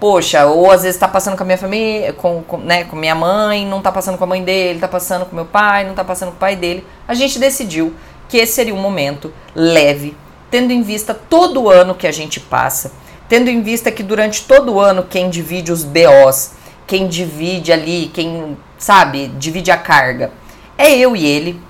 Poxa, 0.00 0.44
ou 0.46 0.70
às 0.70 0.82
vezes 0.82 0.98
tá 0.98 1.06
passando 1.06 1.36
com 1.36 1.44
a 1.44 1.46
minha 1.46 1.56
família, 1.56 2.12
com, 2.12 2.42
com, 2.42 2.58
né, 2.58 2.82
com 2.84 2.96
minha 2.96 3.14
mãe, 3.14 3.64
não 3.64 3.80
tá 3.80 3.92
passando 3.92 4.18
com 4.18 4.24
a 4.24 4.26
mãe 4.26 4.42
dele, 4.42 4.80
tá 4.80 4.88
passando 4.88 5.24
com 5.24 5.36
meu 5.36 5.46
pai, 5.46 5.84
não 5.86 5.94
tá 5.94 6.04
passando 6.04 6.30
com 6.30 6.36
o 6.36 6.40
pai 6.40 6.56
dele. 6.56 6.84
A 7.06 7.14
gente 7.14 7.38
decidiu 7.38 7.94
que 8.28 8.36
esse 8.36 8.52
seria 8.54 8.74
um 8.74 8.80
momento 8.80 9.32
leve, 9.54 10.16
tendo 10.50 10.72
em 10.72 10.82
vista 10.82 11.14
todo 11.14 11.62
o 11.62 11.70
ano 11.70 11.94
que 11.94 12.08
a 12.08 12.12
gente 12.12 12.40
passa, 12.40 12.92
tendo 13.28 13.48
em 13.48 13.62
vista 13.62 13.90
que 13.92 14.02
durante 14.02 14.44
todo 14.44 14.74
o 14.74 14.80
ano 14.80 15.06
quem 15.08 15.30
divide 15.30 15.72
os 15.72 15.84
BOs 15.84 16.50
quem 16.86 17.08
divide 17.08 17.72
ali, 17.72 18.10
quem, 18.12 18.56
sabe, 18.78 19.28
divide 19.28 19.70
a 19.70 19.76
carga. 19.76 20.30
É 20.76 20.96
eu 20.96 21.16
e 21.16 21.24
ele. 21.24 21.60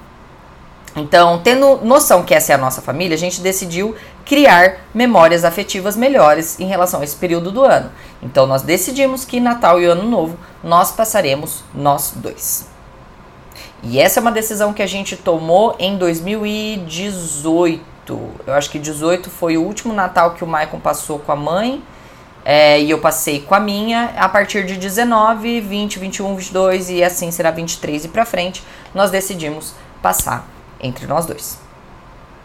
Então, 0.97 1.41
tendo 1.43 1.85
noção 1.85 2.23
que 2.23 2.35
essa 2.35 2.53
é 2.53 2.55
a 2.55 2.59
nossa 2.59 2.81
família, 2.81 3.17
a 3.17 3.19
gente 3.19 3.41
decidiu 3.41 3.97
criar 4.25 4.77
memórias 4.95 5.45
afetivas 5.45 5.97
melhores 5.97 6.59
em 6.59 6.67
relação 6.67 7.01
a 7.01 7.05
esse 7.05 7.17
período 7.17 7.51
do 7.51 7.63
ano. 7.63 7.91
Então 8.23 8.47
nós 8.47 8.63
decidimos 8.63 9.25
que 9.25 9.41
Natal 9.41 9.81
e 9.81 9.85
Ano 9.85 10.09
Novo 10.09 10.39
nós 10.63 10.93
passaremos 10.93 11.65
nós 11.75 12.13
dois. 12.17 12.69
E 13.83 13.99
essa 14.01 14.19
é 14.19 14.23
uma 14.23 14.33
decisão 14.33 14.73
que 14.73 14.81
a 14.83 14.87
gente 14.87 15.15
tomou 15.17 15.77
em 15.79 15.99
2018. 15.99 17.83
Eu 18.47 18.55
acho 18.55 18.71
que 18.71 18.79
18 18.79 19.29
foi 19.29 19.59
o 19.59 19.63
último 19.63 19.93
Natal 19.93 20.31
que 20.33 20.43
o 20.43 20.47
Maicon 20.47 20.81
passou 20.81 21.19
com 21.19 21.33
a 21.33 21.37
mãe. 21.37 21.83
É, 22.45 22.79
e 22.81 22.91
eu 22.91 22.99
passei 22.99 23.41
com 23.41 23.55
a 23.55 23.61
minha. 23.61 24.13
A 24.17 24.29
partir 24.29 24.67
de 24.67 24.77
19, 24.77 25.61
20, 25.61 25.99
21, 25.99 26.37
22 26.37 26.91
e 26.91 27.03
assim 27.03 27.31
será 27.31 27.51
23 27.51 28.05
e 28.05 28.09
pra 28.09 28.27
frente, 28.27 28.63
nós 28.95 29.11
decidimos 29.11 29.75
passar 30.03 30.47
entre 30.81 31.07
nós 31.07 31.25
dois. 31.25 31.59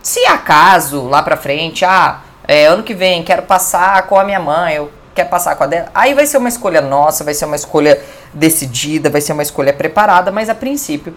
Se 0.02 0.26
acaso 0.26 1.08
lá 1.08 1.22
pra 1.22 1.36
frente, 1.36 1.84
ah, 1.84 2.22
é, 2.48 2.66
ano 2.66 2.84
que 2.84 2.94
vem 2.94 3.24
quero 3.24 3.44
passar 3.44 4.08
com 4.08 4.18
a 4.18 4.24
minha 4.24 4.40
mãe, 4.40 4.76
eu 4.76 4.92
quero 5.14 5.30
passar 5.30 5.56
com 5.56 5.66
a 5.66 5.68
dela, 5.68 5.90
aí 5.94 6.14
vai 6.14 6.26
ser 6.26 6.38
uma 6.38 6.48
escolha 6.48 6.82
nossa, 6.82 7.24
vai 7.24 7.34
ser 7.34 7.46
uma 7.46 7.56
escolha 7.56 8.02
decidida, 8.34 9.10
vai 9.10 9.20
ser 9.20 9.34
uma 9.34 9.44
escolha 9.44 9.74
preparada, 9.74 10.32
mas 10.32 10.50
a 10.50 10.56
princípio, 10.56 11.14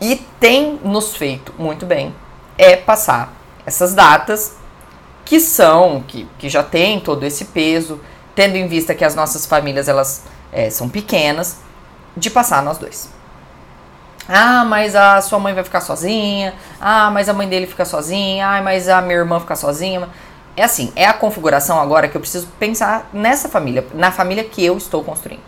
e 0.00 0.16
tem 0.38 0.78
nos 0.84 1.16
feito 1.16 1.52
muito 1.58 1.84
bem, 1.84 2.14
é 2.56 2.76
passar 2.76 3.32
essas 3.66 3.94
datas 3.94 4.57
que 5.28 5.38
são, 5.40 6.02
que, 6.08 6.26
que 6.38 6.48
já 6.48 6.62
tem 6.62 6.98
todo 6.98 7.22
esse 7.22 7.44
peso, 7.44 8.00
tendo 8.34 8.56
em 8.56 8.66
vista 8.66 8.94
que 8.94 9.04
as 9.04 9.14
nossas 9.14 9.44
famílias 9.44 9.86
elas 9.86 10.22
é, 10.50 10.70
são 10.70 10.88
pequenas, 10.88 11.58
de 12.16 12.30
passar 12.30 12.62
nós 12.62 12.78
dois. 12.78 13.10
Ah, 14.26 14.64
mas 14.64 14.96
a 14.96 15.20
sua 15.20 15.38
mãe 15.38 15.52
vai 15.52 15.62
ficar 15.62 15.82
sozinha. 15.82 16.54
Ah, 16.80 17.10
mas 17.10 17.28
a 17.28 17.34
mãe 17.34 17.46
dele 17.46 17.66
fica 17.66 17.84
sozinha. 17.84 18.46
Ah, 18.48 18.62
mas 18.62 18.88
a 18.88 19.02
minha 19.02 19.16
irmã 19.18 19.38
fica 19.38 19.54
sozinha. 19.54 20.08
É 20.56 20.64
assim, 20.64 20.94
é 20.96 21.04
a 21.04 21.12
configuração 21.12 21.78
agora 21.78 22.08
que 22.08 22.16
eu 22.16 22.20
preciso 22.22 22.46
pensar 22.58 23.10
nessa 23.12 23.50
família, 23.50 23.86
na 23.92 24.10
família 24.10 24.42
que 24.42 24.64
eu 24.64 24.78
estou 24.78 25.04
construindo. 25.04 25.42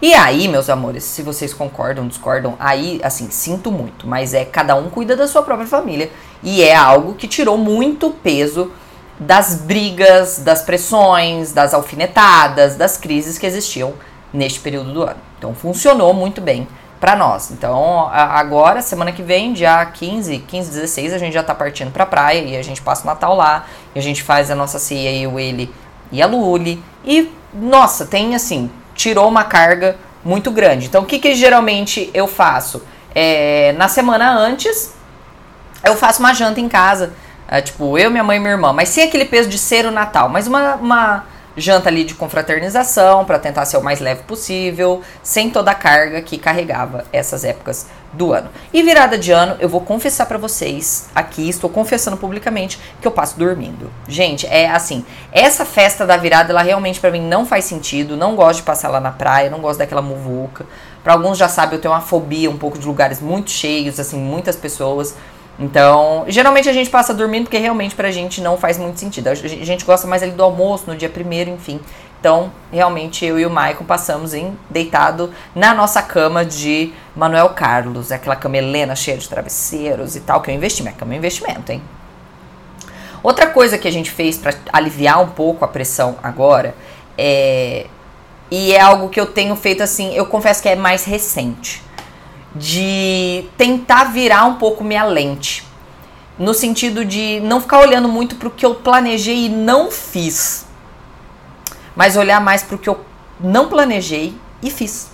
E 0.00 0.14
aí, 0.14 0.48
meus 0.48 0.70
amores, 0.70 1.04
se 1.04 1.20
vocês 1.20 1.52
concordam, 1.52 2.08
discordam, 2.08 2.56
aí, 2.58 2.98
assim, 3.04 3.30
sinto 3.30 3.70
muito, 3.70 4.06
mas 4.06 4.32
é 4.32 4.46
cada 4.46 4.74
um 4.74 4.88
cuida 4.88 5.14
da 5.14 5.28
sua 5.28 5.42
própria 5.42 5.68
família 5.68 6.10
e 6.42 6.62
é 6.62 6.74
algo 6.74 7.14
que 7.14 7.28
tirou 7.28 7.58
muito 7.58 8.10
peso 8.10 8.72
das 9.20 9.54
brigas, 9.54 10.38
das 10.38 10.62
pressões, 10.62 11.52
das 11.52 11.74
alfinetadas, 11.74 12.74
das 12.74 12.96
crises 12.96 13.38
que 13.38 13.44
existiam 13.44 13.92
neste 14.32 14.60
período 14.60 14.94
do 14.94 15.02
ano. 15.02 15.20
Então, 15.38 15.54
funcionou 15.54 16.14
muito 16.14 16.40
bem 16.40 16.66
para 16.98 17.14
nós. 17.14 17.50
Então, 17.50 18.08
agora, 18.10 18.80
semana 18.80 19.12
que 19.12 19.22
vem, 19.22 19.52
dia 19.52 19.84
15, 19.84 20.38
15, 20.38 20.70
16, 20.70 21.12
a 21.12 21.18
gente 21.18 21.34
já 21.34 21.42
tá 21.42 21.54
partindo 21.54 21.92
pra 21.92 22.06
praia 22.06 22.40
e 22.40 22.56
a 22.56 22.62
gente 22.62 22.80
passa 22.80 23.02
o 23.02 23.06
Natal 23.06 23.36
lá, 23.36 23.66
e 23.94 23.98
a 23.98 24.02
gente 24.02 24.22
faz 24.22 24.50
a 24.50 24.54
nossa 24.54 24.78
ceia, 24.78 25.14
eu, 25.22 25.38
ele 25.38 25.72
e 26.10 26.22
a 26.22 26.26
Luli. 26.26 26.82
E, 27.04 27.30
nossa, 27.52 28.06
tem 28.06 28.34
assim, 28.34 28.70
tirou 28.94 29.28
uma 29.28 29.44
carga 29.44 29.96
muito 30.24 30.50
grande. 30.50 30.86
Então, 30.86 31.02
o 31.02 31.06
que, 31.06 31.18
que 31.18 31.34
geralmente 31.34 32.10
eu 32.14 32.26
faço? 32.26 32.82
É, 33.14 33.74
na 33.76 33.88
semana 33.88 34.32
antes, 34.32 34.94
eu 35.84 35.94
faço 35.96 36.20
uma 36.20 36.32
janta 36.32 36.60
em 36.60 36.68
casa. 36.68 37.12
É, 37.50 37.60
tipo, 37.60 37.98
eu, 37.98 38.12
minha 38.12 38.22
mãe 38.22 38.36
e 38.36 38.40
minha 38.40 38.52
irmã, 38.52 38.72
mas 38.72 38.88
sem 38.90 39.02
aquele 39.02 39.24
peso 39.24 39.48
de 39.48 39.58
ser 39.58 39.84
o 39.84 39.90
Natal, 39.90 40.28
mas 40.28 40.46
uma, 40.46 40.76
uma 40.76 41.24
janta 41.56 41.88
ali 41.88 42.04
de 42.04 42.14
confraternização 42.14 43.24
para 43.24 43.40
tentar 43.40 43.64
ser 43.64 43.76
o 43.76 43.82
mais 43.82 43.98
leve 43.98 44.22
possível, 44.22 45.02
sem 45.20 45.50
toda 45.50 45.72
a 45.72 45.74
carga 45.74 46.22
que 46.22 46.38
carregava 46.38 47.04
essas 47.12 47.44
épocas 47.44 47.88
do 48.12 48.32
ano. 48.32 48.50
E 48.72 48.82
virada 48.82 49.18
de 49.18 49.32
ano, 49.32 49.56
eu 49.60 49.68
vou 49.68 49.80
confessar 49.80 50.26
para 50.26 50.38
vocês 50.38 51.08
aqui, 51.14 51.48
estou 51.48 51.68
confessando 51.68 52.16
publicamente 52.16 52.78
que 53.00 53.06
eu 53.06 53.12
passo 53.12 53.38
dormindo. 53.38 53.90
Gente, 54.06 54.46
é 54.46 54.68
assim, 54.70 55.04
essa 55.32 55.64
festa 55.64 56.06
da 56.06 56.16
virada, 56.16 56.52
ela 56.52 56.62
realmente 56.62 57.00
para 57.00 57.10
mim 57.10 57.20
não 57.20 57.44
faz 57.44 57.64
sentido, 57.64 58.16
não 58.16 58.36
gosto 58.36 58.58
de 58.58 58.64
passar 58.64 58.88
lá 58.88 59.00
na 59.00 59.10
praia, 59.10 59.50
não 59.50 59.60
gosto 59.60 59.78
daquela 59.78 60.02
muvuca. 60.02 60.66
Para 61.02 61.14
alguns 61.14 61.38
já 61.38 61.48
sabem, 61.48 61.76
eu 61.76 61.80
tenho 61.80 61.94
uma 61.94 62.00
fobia 62.00 62.50
um 62.50 62.58
pouco 62.58 62.78
de 62.78 62.86
lugares 62.86 63.20
muito 63.20 63.50
cheios, 63.50 63.98
assim, 63.98 64.18
muitas 64.18 64.54
pessoas. 64.54 65.16
Então, 65.60 66.24
geralmente 66.26 66.70
a 66.70 66.72
gente 66.72 66.88
passa 66.88 67.12
dormindo 67.12 67.44
porque 67.44 67.58
realmente 67.58 67.94
pra 67.94 68.10
gente 68.10 68.40
não 68.40 68.56
faz 68.56 68.78
muito 68.78 68.98
sentido. 68.98 69.28
A 69.28 69.34
gente 69.34 69.84
gosta 69.84 70.06
mais 70.06 70.22
ali 70.22 70.32
do 70.32 70.42
almoço, 70.42 70.84
no 70.86 70.96
dia 70.96 71.10
primeiro, 71.10 71.50
enfim. 71.50 71.78
Então, 72.18 72.50
realmente 72.72 73.26
eu 73.26 73.38
e 73.38 73.44
o 73.44 73.50
Maicon 73.50 73.84
passamos 73.84 74.32
em 74.32 74.56
deitado 74.70 75.32
na 75.54 75.74
nossa 75.74 76.00
cama 76.00 76.44
de 76.44 76.92
Manuel 77.14 77.50
Carlos, 77.50 78.10
aquela 78.10 78.36
cama 78.36 78.56
Helena 78.56 78.96
cheia 78.96 79.18
de 79.18 79.28
travesseiros 79.28 80.16
e 80.16 80.20
tal, 80.20 80.40
que 80.40 80.50
é 80.50 80.54
um 80.54 80.56
investimento, 80.56 80.96
cama 80.96 81.12
é 81.12 81.16
um 81.16 81.18
investimento, 81.18 81.72
hein? 81.72 81.82
Outra 83.22 83.46
coisa 83.46 83.76
que 83.76 83.86
a 83.86 83.92
gente 83.92 84.10
fez 84.10 84.38
para 84.38 84.54
aliviar 84.72 85.20
um 85.22 85.28
pouco 85.28 85.62
a 85.62 85.68
pressão 85.68 86.16
agora 86.22 86.74
é 87.18 87.86
e 88.50 88.72
é 88.72 88.80
algo 88.80 89.08
que 89.08 89.20
eu 89.20 89.26
tenho 89.26 89.54
feito 89.54 89.80
assim, 89.80 90.12
eu 90.12 90.26
confesso 90.26 90.60
que 90.60 90.68
é 90.68 90.74
mais 90.74 91.04
recente 91.04 91.82
de 92.54 93.48
tentar 93.56 94.04
virar 94.04 94.44
um 94.44 94.54
pouco 94.54 94.82
minha 94.82 95.04
lente. 95.04 95.66
No 96.38 96.54
sentido 96.54 97.04
de 97.04 97.40
não 97.40 97.60
ficar 97.60 97.80
olhando 97.80 98.08
muito 98.08 98.36
para 98.36 98.48
o 98.48 98.50
que 98.50 98.64
eu 98.64 98.74
planejei 98.74 99.46
e 99.46 99.48
não 99.48 99.90
fiz, 99.90 100.66
mas 101.94 102.16
olhar 102.16 102.40
mais 102.40 102.62
para 102.62 102.76
o 102.76 102.78
que 102.78 102.88
eu 102.88 103.04
não 103.38 103.68
planejei 103.68 104.34
e 104.62 104.70
fiz. 104.70 105.10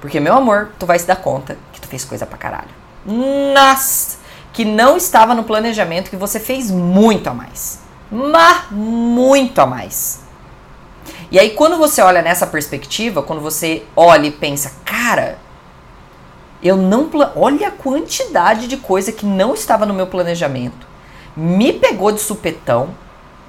Porque, 0.00 0.20
meu 0.20 0.34
amor, 0.34 0.70
tu 0.78 0.86
vai 0.86 0.98
se 0.98 1.06
dar 1.06 1.16
conta 1.16 1.58
que 1.72 1.80
tu 1.80 1.88
fez 1.88 2.04
coisa 2.04 2.24
pra 2.24 2.38
caralho. 2.38 2.70
Nossa! 3.04 4.18
Que 4.52 4.64
não 4.64 4.96
estava 4.96 5.34
no 5.34 5.44
planejamento, 5.44 6.10
que 6.10 6.16
você 6.16 6.38
fez 6.38 6.70
muito 6.70 7.28
a 7.28 7.34
mais. 7.34 7.80
Mas 8.10 8.70
muito 8.70 9.58
a 9.60 9.66
mais. 9.66 10.20
E 11.30 11.38
aí, 11.38 11.50
quando 11.50 11.76
você 11.76 12.00
olha 12.00 12.22
nessa 12.22 12.46
perspectiva, 12.46 13.22
quando 13.22 13.40
você 13.40 13.84
olha 13.94 14.26
e 14.28 14.30
pensa, 14.30 14.72
cara, 14.84 15.38
eu 16.62 16.76
não. 16.76 17.10
Olha 17.36 17.68
a 17.68 17.72
quantidade 17.72 18.66
de 18.66 18.76
coisa 18.76 19.12
que 19.12 19.24
não 19.24 19.54
estava 19.54 19.86
no 19.86 19.94
meu 19.94 20.06
planejamento. 20.06 20.86
Me 21.36 21.72
pegou 21.72 22.12
de 22.12 22.20
supetão. 22.20 22.90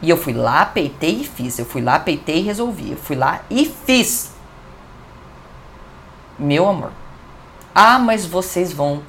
E 0.01 0.09
eu 0.09 0.15
fui 0.15 0.33
lá, 0.33 0.65
peitei 0.65 1.21
e 1.21 1.23
fiz. 1.25 1.59
Eu 1.59 1.65
fui 1.65 1.81
lá, 1.81 1.99
peitei 1.99 2.39
e 2.39 2.43
resolvi. 2.43 2.91
Eu 2.91 2.97
fui 2.97 3.15
lá 3.15 3.41
e 3.49 3.65
fiz. 3.85 4.31
Meu 6.37 6.67
amor. 6.67 6.91
Ah, 7.75 7.99
mas 7.99 8.25
vocês 8.25 8.71
vão 8.71 9.01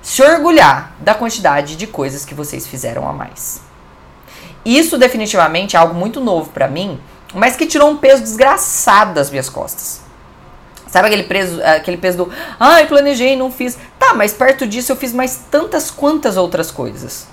se 0.00 0.22
orgulhar 0.22 0.94
da 1.00 1.14
quantidade 1.14 1.74
de 1.74 1.86
coisas 1.86 2.24
que 2.24 2.34
vocês 2.34 2.66
fizeram 2.66 3.08
a 3.08 3.12
mais. 3.12 3.60
Isso 4.64 4.96
definitivamente 4.96 5.74
é 5.74 5.78
algo 5.78 5.94
muito 5.94 6.20
novo 6.20 6.50
para 6.50 6.68
mim, 6.68 7.00
mas 7.34 7.56
que 7.56 7.66
tirou 7.66 7.90
um 7.90 7.96
peso 7.96 8.22
desgraçado 8.22 9.14
das 9.14 9.30
minhas 9.30 9.48
costas. 9.48 10.05
Sabe 10.96 11.08
aquele, 11.08 11.24
peso, 11.24 11.62
aquele 11.62 11.98
peso 11.98 12.16
do, 12.16 12.32
ai, 12.58 12.84
ah, 12.84 12.86
planejei, 12.86 13.36
não 13.36 13.52
fiz. 13.52 13.76
Tá, 13.98 14.14
mas 14.14 14.32
perto 14.32 14.66
disso 14.66 14.90
eu 14.90 14.96
fiz 14.96 15.12
mais 15.12 15.36
tantas 15.50 15.90
quantas 15.90 16.38
outras 16.38 16.70
coisas. 16.70 17.26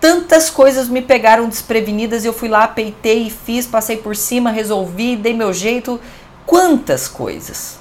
Tantas 0.00 0.48
coisas 0.48 0.88
me 0.88 1.02
pegaram 1.02 1.48
desprevenidas 1.48 2.22
e 2.22 2.28
eu 2.28 2.32
fui 2.32 2.48
lá, 2.48 2.68
peitei 2.68 3.26
e 3.26 3.30
fiz, 3.30 3.66
passei 3.66 3.96
por 3.96 4.14
cima, 4.14 4.52
resolvi, 4.52 5.16
dei 5.16 5.34
meu 5.34 5.52
jeito. 5.52 6.00
Quantas 6.46 7.08
coisas 7.08 7.80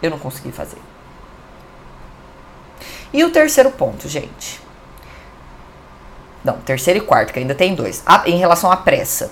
eu 0.00 0.10
não 0.10 0.18
consegui 0.18 0.50
fazer. 0.50 0.78
E 3.12 3.22
o 3.22 3.28
terceiro 3.28 3.70
ponto, 3.70 4.08
gente. 4.08 4.62
Não, 6.42 6.56
terceiro 6.60 7.00
e 7.00 7.02
quarto, 7.02 7.34
que 7.34 7.38
ainda 7.38 7.54
tem 7.54 7.74
dois. 7.74 8.02
em 8.24 8.38
relação 8.38 8.72
à 8.72 8.78
pressa. 8.78 9.30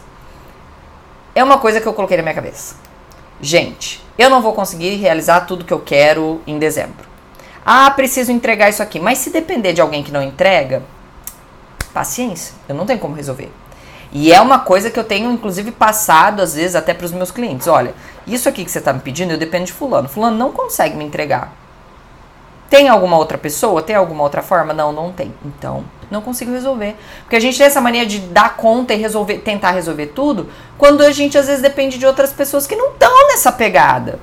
É 1.34 1.42
uma 1.42 1.56
coisa 1.56 1.80
que 1.80 1.88
eu 1.88 1.94
coloquei 1.94 2.18
na 2.18 2.22
minha 2.22 2.34
cabeça. 2.34 2.84
Gente, 3.40 4.04
eu 4.18 4.30
não 4.30 4.40
vou 4.40 4.52
conseguir 4.52 4.96
realizar 4.96 5.42
tudo 5.42 5.64
que 5.64 5.72
eu 5.72 5.80
quero 5.80 6.40
em 6.46 6.58
dezembro. 6.58 7.06
Ah, 7.64 7.90
preciso 7.90 8.30
entregar 8.30 8.68
isso 8.68 8.82
aqui. 8.82 9.00
Mas 9.00 9.18
se 9.18 9.30
depender 9.30 9.72
de 9.72 9.80
alguém 9.80 10.02
que 10.02 10.12
não 10.12 10.22
entrega, 10.22 10.82
paciência, 11.92 12.54
eu 12.68 12.74
não 12.74 12.86
tenho 12.86 12.98
como 12.98 13.14
resolver. 13.14 13.50
E 14.12 14.32
é 14.32 14.40
uma 14.40 14.60
coisa 14.60 14.90
que 14.90 14.98
eu 14.98 15.02
tenho, 15.02 15.32
inclusive, 15.32 15.72
passado, 15.72 16.40
às 16.40 16.54
vezes, 16.54 16.76
até 16.76 16.94
para 16.94 17.04
os 17.06 17.10
meus 17.10 17.32
clientes. 17.32 17.66
Olha, 17.66 17.94
isso 18.26 18.48
aqui 18.48 18.64
que 18.64 18.70
você 18.70 18.78
está 18.78 18.92
me 18.92 19.00
pedindo, 19.00 19.32
eu 19.32 19.38
dependo 19.38 19.64
de 19.64 19.72
fulano. 19.72 20.08
Fulano 20.08 20.36
não 20.36 20.52
consegue 20.52 20.96
me 20.96 21.04
entregar. 21.04 21.52
Tem 22.68 22.88
alguma 22.88 23.16
outra 23.16 23.38
pessoa? 23.38 23.82
Tem 23.82 23.94
alguma 23.94 24.22
outra 24.22 24.42
forma? 24.42 24.72
Não, 24.72 24.92
não 24.92 25.12
tem. 25.12 25.32
Então, 25.44 25.84
não 26.10 26.20
consigo 26.20 26.52
resolver. 26.52 26.96
Porque 27.22 27.36
a 27.36 27.40
gente 27.40 27.56
tem 27.56 27.66
essa 27.66 27.80
mania 27.80 28.06
de 28.06 28.18
dar 28.18 28.56
conta 28.56 28.94
e 28.94 28.96
resolver, 28.96 29.38
tentar 29.38 29.72
resolver 29.72 30.06
tudo, 30.06 30.48
quando 30.78 31.02
a 31.02 31.10
gente 31.10 31.36
às 31.36 31.46
vezes 31.46 31.62
depende 31.62 31.98
de 31.98 32.06
outras 32.06 32.32
pessoas 32.32 32.66
que 32.66 32.76
não 32.76 32.92
estão 32.92 33.28
nessa 33.28 33.52
pegada. 33.52 34.18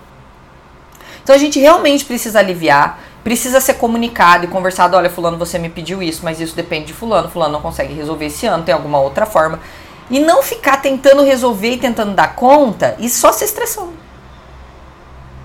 Então 1.23 1.36
a 1.36 1.38
gente 1.38 1.60
realmente 1.60 2.04
precisa 2.04 2.39
aliviar, 2.39 2.99
precisa 3.23 3.62
ser 3.62 3.75
comunicado 3.75 4.45
e 4.45 4.47
conversado, 4.47 4.97
olha, 4.97 5.10
fulano, 5.10 5.38
você 5.38 5.60
me 5.60 5.69
pediu 5.69 6.01
isso, 6.01 6.21
mas 6.23 6.41
isso 6.41 6.56
depende 6.56 6.88
de 6.88 6.93
fulano, 6.93 7.30
fulano 7.30 7.54
não 7.54 7.62
consegue 7.62 7.93
resolver 7.93 8.25
esse 8.25 8.47
ano, 8.47 8.63
tem 8.63 8.73
alguma 8.73 8.99
outra 8.99 9.25
forma. 9.25 9.60
E 10.10 10.19
não 10.19 10.41
ficar 10.41 10.82
tentando 10.82 11.23
resolver 11.23 11.73
e 11.73 11.77
tentando 11.77 12.13
dar 12.13 12.36
conta 12.36 12.95
e 12.99 13.10
só 13.10 13.32
se 13.32 13.45
estressando. 13.45 13.93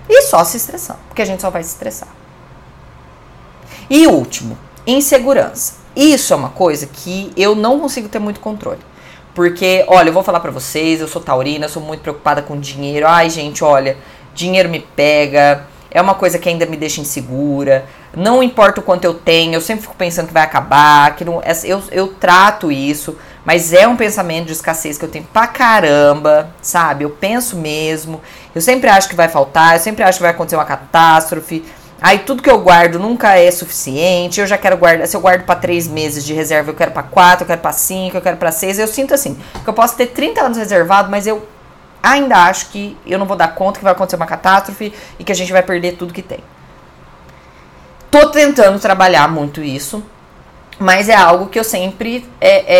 E 0.09 0.21
só 0.23 0.43
se 0.43 0.57
estressando, 0.57 0.99
porque 1.07 1.21
a 1.21 1.25
gente 1.25 1.41
só 1.41 1.49
vai 1.49 1.63
se 1.63 1.69
estressar. 1.69 2.09
E 3.89 4.07
último, 4.07 4.57
insegurança. 4.85 5.75
isso 5.95 6.33
é 6.33 6.35
uma 6.35 6.49
coisa 6.49 6.87
que 6.87 7.31
eu 7.35 7.55
não 7.55 7.79
consigo 7.79 8.09
ter 8.09 8.19
muito 8.19 8.39
controle. 8.39 8.79
Porque, 9.33 9.85
olha, 9.87 10.09
eu 10.09 10.13
vou 10.13 10.23
falar 10.23 10.39
para 10.39 10.51
vocês, 10.51 10.99
eu 10.99 11.07
sou 11.07 11.21
taurina, 11.21 11.65
eu 11.65 11.69
sou 11.69 11.81
muito 11.81 12.01
preocupada 12.01 12.41
com 12.41 12.59
dinheiro. 12.59 13.07
Ai, 13.07 13.29
gente, 13.29 13.63
olha, 13.63 13.95
dinheiro 14.33 14.67
me 14.67 14.79
pega, 14.79 15.65
é 15.91 16.01
uma 16.01 16.15
coisa 16.15 16.37
que 16.37 16.49
ainda 16.49 16.65
me 16.65 16.75
deixa 16.75 17.01
insegura. 17.01 17.85
Não 18.15 18.41
importa 18.41 18.79
o 18.79 18.83
quanto 18.83 19.05
eu 19.05 19.13
tenho, 19.13 19.53
eu 19.53 19.61
sempre 19.61 19.83
fico 19.83 19.95
pensando 19.95 20.27
que 20.27 20.33
vai 20.33 20.43
acabar, 20.43 21.15
que 21.15 21.23
não, 21.23 21.41
eu, 21.63 21.83
eu 21.91 22.07
trato 22.07 22.71
isso, 22.71 23.15
mas 23.45 23.73
é 23.73 23.87
um 23.87 23.95
pensamento 23.95 24.47
de 24.47 24.53
escassez 24.53 24.97
que 24.97 25.05
eu 25.05 25.09
tenho 25.09 25.25
pra 25.31 25.45
caramba, 25.47 26.49
sabe? 26.61 27.03
Eu 27.03 27.11
penso 27.11 27.55
mesmo, 27.55 28.21
eu 28.55 28.61
sempre 28.61 28.89
acho 28.89 29.07
que 29.07 29.15
vai 29.15 29.27
faltar, 29.27 29.75
eu 29.75 29.79
sempre 29.79 30.03
acho 30.03 30.17
que 30.17 30.23
vai 30.23 30.31
acontecer 30.31 30.55
uma 30.55 30.65
catástrofe. 30.65 31.63
Aí 31.99 32.19
tudo 32.19 32.43
que 32.43 32.49
eu 32.49 32.59
guardo 32.59 32.99
nunca 32.99 33.37
é 33.37 33.49
suficiente. 33.49 34.39
Eu 34.39 34.47
já 34.47 34.57
quero 34.57 34.77
guardar. 34.77 35.07
Se 35.07 35.15
eu 35.15 35.21
guardo 35.21 35.43
para 35.43 35.59
três 35.59 35.87
meses 35.87 36.23
de 36.23 36.33
reserva, 36.33 36.71
eu 36.71 36.75
quero 36.75 36.91
para 36.91 37.03
quatro, 37.03 37.43
eu 37.43 37.47
quero 37.47 37.61
para 37.61 37.71
cinco, 37.71 38.17
eu 38.17 38.21
quero 38.21 38.37
para 38.37 38.51
seis. 38.51 38.77
Eu 38.77 38.87
sinto 38.87 39.13
assim, 39.13 39.37
que 39.63 39.69
eu 39.69 39.73
posso 39.73 39.95
ter 39.95 40.07
30 40.07 40.41
anos 40.41 40.57
reservado, 40.57 41.09
mas 41.09 41.25
eu 41.25 41.47
ainda 42.01 42.37
acho 42.45 42.69
que 42.69 42.95
eu 43.05 43.17
não 43.17 43.25
vou 43.25 43.35
dar 43.35 43.49
conta 43.49 43.79
que 43.79 43.83
vai 43.83 43.93
acontecer 43.93 44.15
uma 44.15 44.27
catástrofe 44.27 44.93
e 45.17 45.23
que 45.23 45.31
a 45.31 45.35
gente 45.35 45.51
vai 45.51 45.63
perder 45.63 45.93
tudo 45.93 46.13
que 46.13 46.21
tem. 46.21 46.39
Tô 48.09 48.29
tentando 48.29 48.79
trabalhar 48.79 49.27
muito 49.27 49.61
isso, 49.61 50.03
mas 50.79 51.09
é 51.09 51.15
algo 51.15 51.47
que 51.47 51.59
eu 51.59 51.63
sempre, 51.63 52.25
é, 52.39 52.75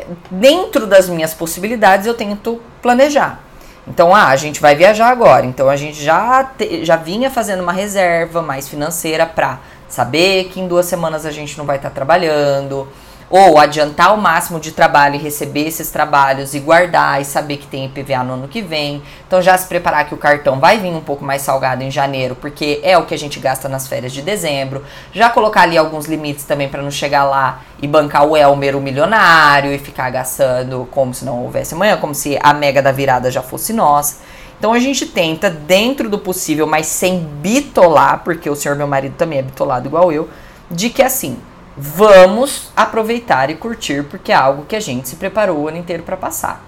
é, 0.00 0.06
dentro 0.30 0.86
das 0.86 1.08
minhas 1.08 1.32
possibilidades, 1.32 2.06
eu 2.06 2.14
tento 2.14 2.60
planejar. 2.82 3.45
Então, 3.86 4.14
ah, 4.14 4.28
a 4.28 4.36
gente 4.36 4.60
vai 4.60 4.74
viajar 4.74 5.08
agora. 5.08 5.46
Então, 5.46 5.68
a 5.68 5.76
gente 5.76 6.02
já, 6.02 6.44
te, 6.44 6.84
já 6.84 6.96
vinha 6.96 7.30
fazendo 7.30 7.62
uma 7.62 7.72
reserva 7.72 8.42
mais 8.42 8.68
financeira 8.68 9.24
para 9.24 9.60
saber 9.88 10.44
que 10.44 10.60
em 10.60 10.66
duas 10.66 10.86
semanas 10.86 11.24
a 11.24 11.30
gente 11.30 11.56
não 11.56 11.64
vai 11.64 11.76
estar 11.76 11.90
tá 11.90 11.94
trabalhando 11.94 12.88
ou 13.28 13.58
adiantar 13.58 14.14
o 14.14 14.18
máximo 14.18 14.60
de 14.60 14.70
trabalho 14.70 15.16
e 15.16 15.18
receber 15.18 15.66
esses 15.66 15.90
trabalhos 15.90 16.54
e 16.54 16.60
guardar 16.60 17.20
e 17.20 17.24
saber 17.24 17.56
que 17.56 17.66
tem 17.66 17.84
IPVA 17.86 18.22
no 18.22 18.34
ano 18.34 18.48
que 18.48 18.62
vem. 18.62 19.02
Então 19.26 19.42
já 19.42 19.56
se 19.58 19.66
preparar 19.66 20.06
que 20.06 20.14
o 20.14 20.16
cartão 20.16 20.60
vai 20.60 20.78
vir 20.78 20.90
um 20.90 21.00
pouco 21.00 21.24
mais 21.24 21.42
salgado 21.42 21.82
em 21.82 21.90
janeiro, 21.90 22.36
porque 22.36 22.80
é 22.82 22.96
o 22.96 23.04
que 23.04 23.14
a 23.14 23.18
gente 23.18 23.40
gasta 23.40 23.68
nas 23.68 23.88
férias 23.88 24.12
de 24.12 24.22
dezembro. 24.22 24.84
Já 25.12 25.28
colocar 25.28 25.62
ali 25.62 25.76
alguns 25.76 26.06
limites 26.06 26.44
também 26.44 26.68
para 26.68 26.82
não 26.82 26.90
chegar 26.90 27.24
lá 27.24 27.60
e 27.82 27.88
bancar 27.88 28.26
o 28.26 28.36
Elmer 28.36 28.76
o 28.76 28.80
milionário 28.80 29.72
e 29.72 29.78
ficar 29.78 30.08
gastando 30.10 30.88
como 30.92 31.12
se 31.12 31.24
não 31.24 31.42
houvesse 31.42 31.74
amanhã, 31.74 31.96
como 31.96 32.14
se 32.14 32.38
a 32.40 32.54
mega 32.54 32.80
da 32.80 32.92
virada 32.92 33.30
já 33.30 33.42
fosse 33.42 33.72
nossa. 33.72 34.18
Então 34.58 34.72
a 34.72 34.78
gente 34.78 35.04
tenta, 35.04 35.50
dentro 35.50 36.08
do 36.08 36.18
possível, 36.18 36.66
mas 36.66 36.86
sem 36.86 37.20
bitolar, 37.20 38.22
porque 38.24 38.48
o 38.48 38.56
senhor 38.56 38.76
meu 38.76 38.86
marido 38.86 39.14
também 39.14 39.40
é 39.40 39.42
bitolado 39.42 39.86
igual 39.86 40.10
eu, 40.10 40.30
de 40.70 40.88
que 40.88 41.02
assim, 41.02 41.36
Vamos 41.76 42.70
aproveitar 42.74 43.50
e 43.50 43.54
curtir 43.54 44.02
porque 44.04 44.32
é 44.32 44.34
algo 44.34 44.64
que 44.64 44.74
a 44.74 44.80
gente 44.80 45.08
se 45.08 45.16
preparou 45.16 45.58
o 45.58 45.68
ano 45.68 45.76
inteiro 45.76 46.02
para 46.02 46.16
passar. 46.16 46.64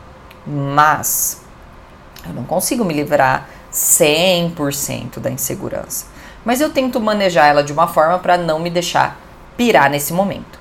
Mas 0.47 1.41
eu 2.27 2.35
não 2.35 2.45
consigo 2.45 2.85
me 2.85 2.93
livrar 2.93 3.49
100% 3.73 5.19
da 5.19 5.31
insegurança. 5.31 6.07
Mas 6.45 6.61
eu 6.61 6.71
tento 6.71 7.01
manejar 7.01 7.47
ela 7.47 7.63
de 7.63 7.73
uma 7.73 7.87
forma 7.87 8.19
para 8.19 8.37
não 8.37 8.59
me 8.59 8.69
deixar 8.69 9.19
pirar 9.57 9.91
nesse 9.91 10.13
momento. 10.13 10.59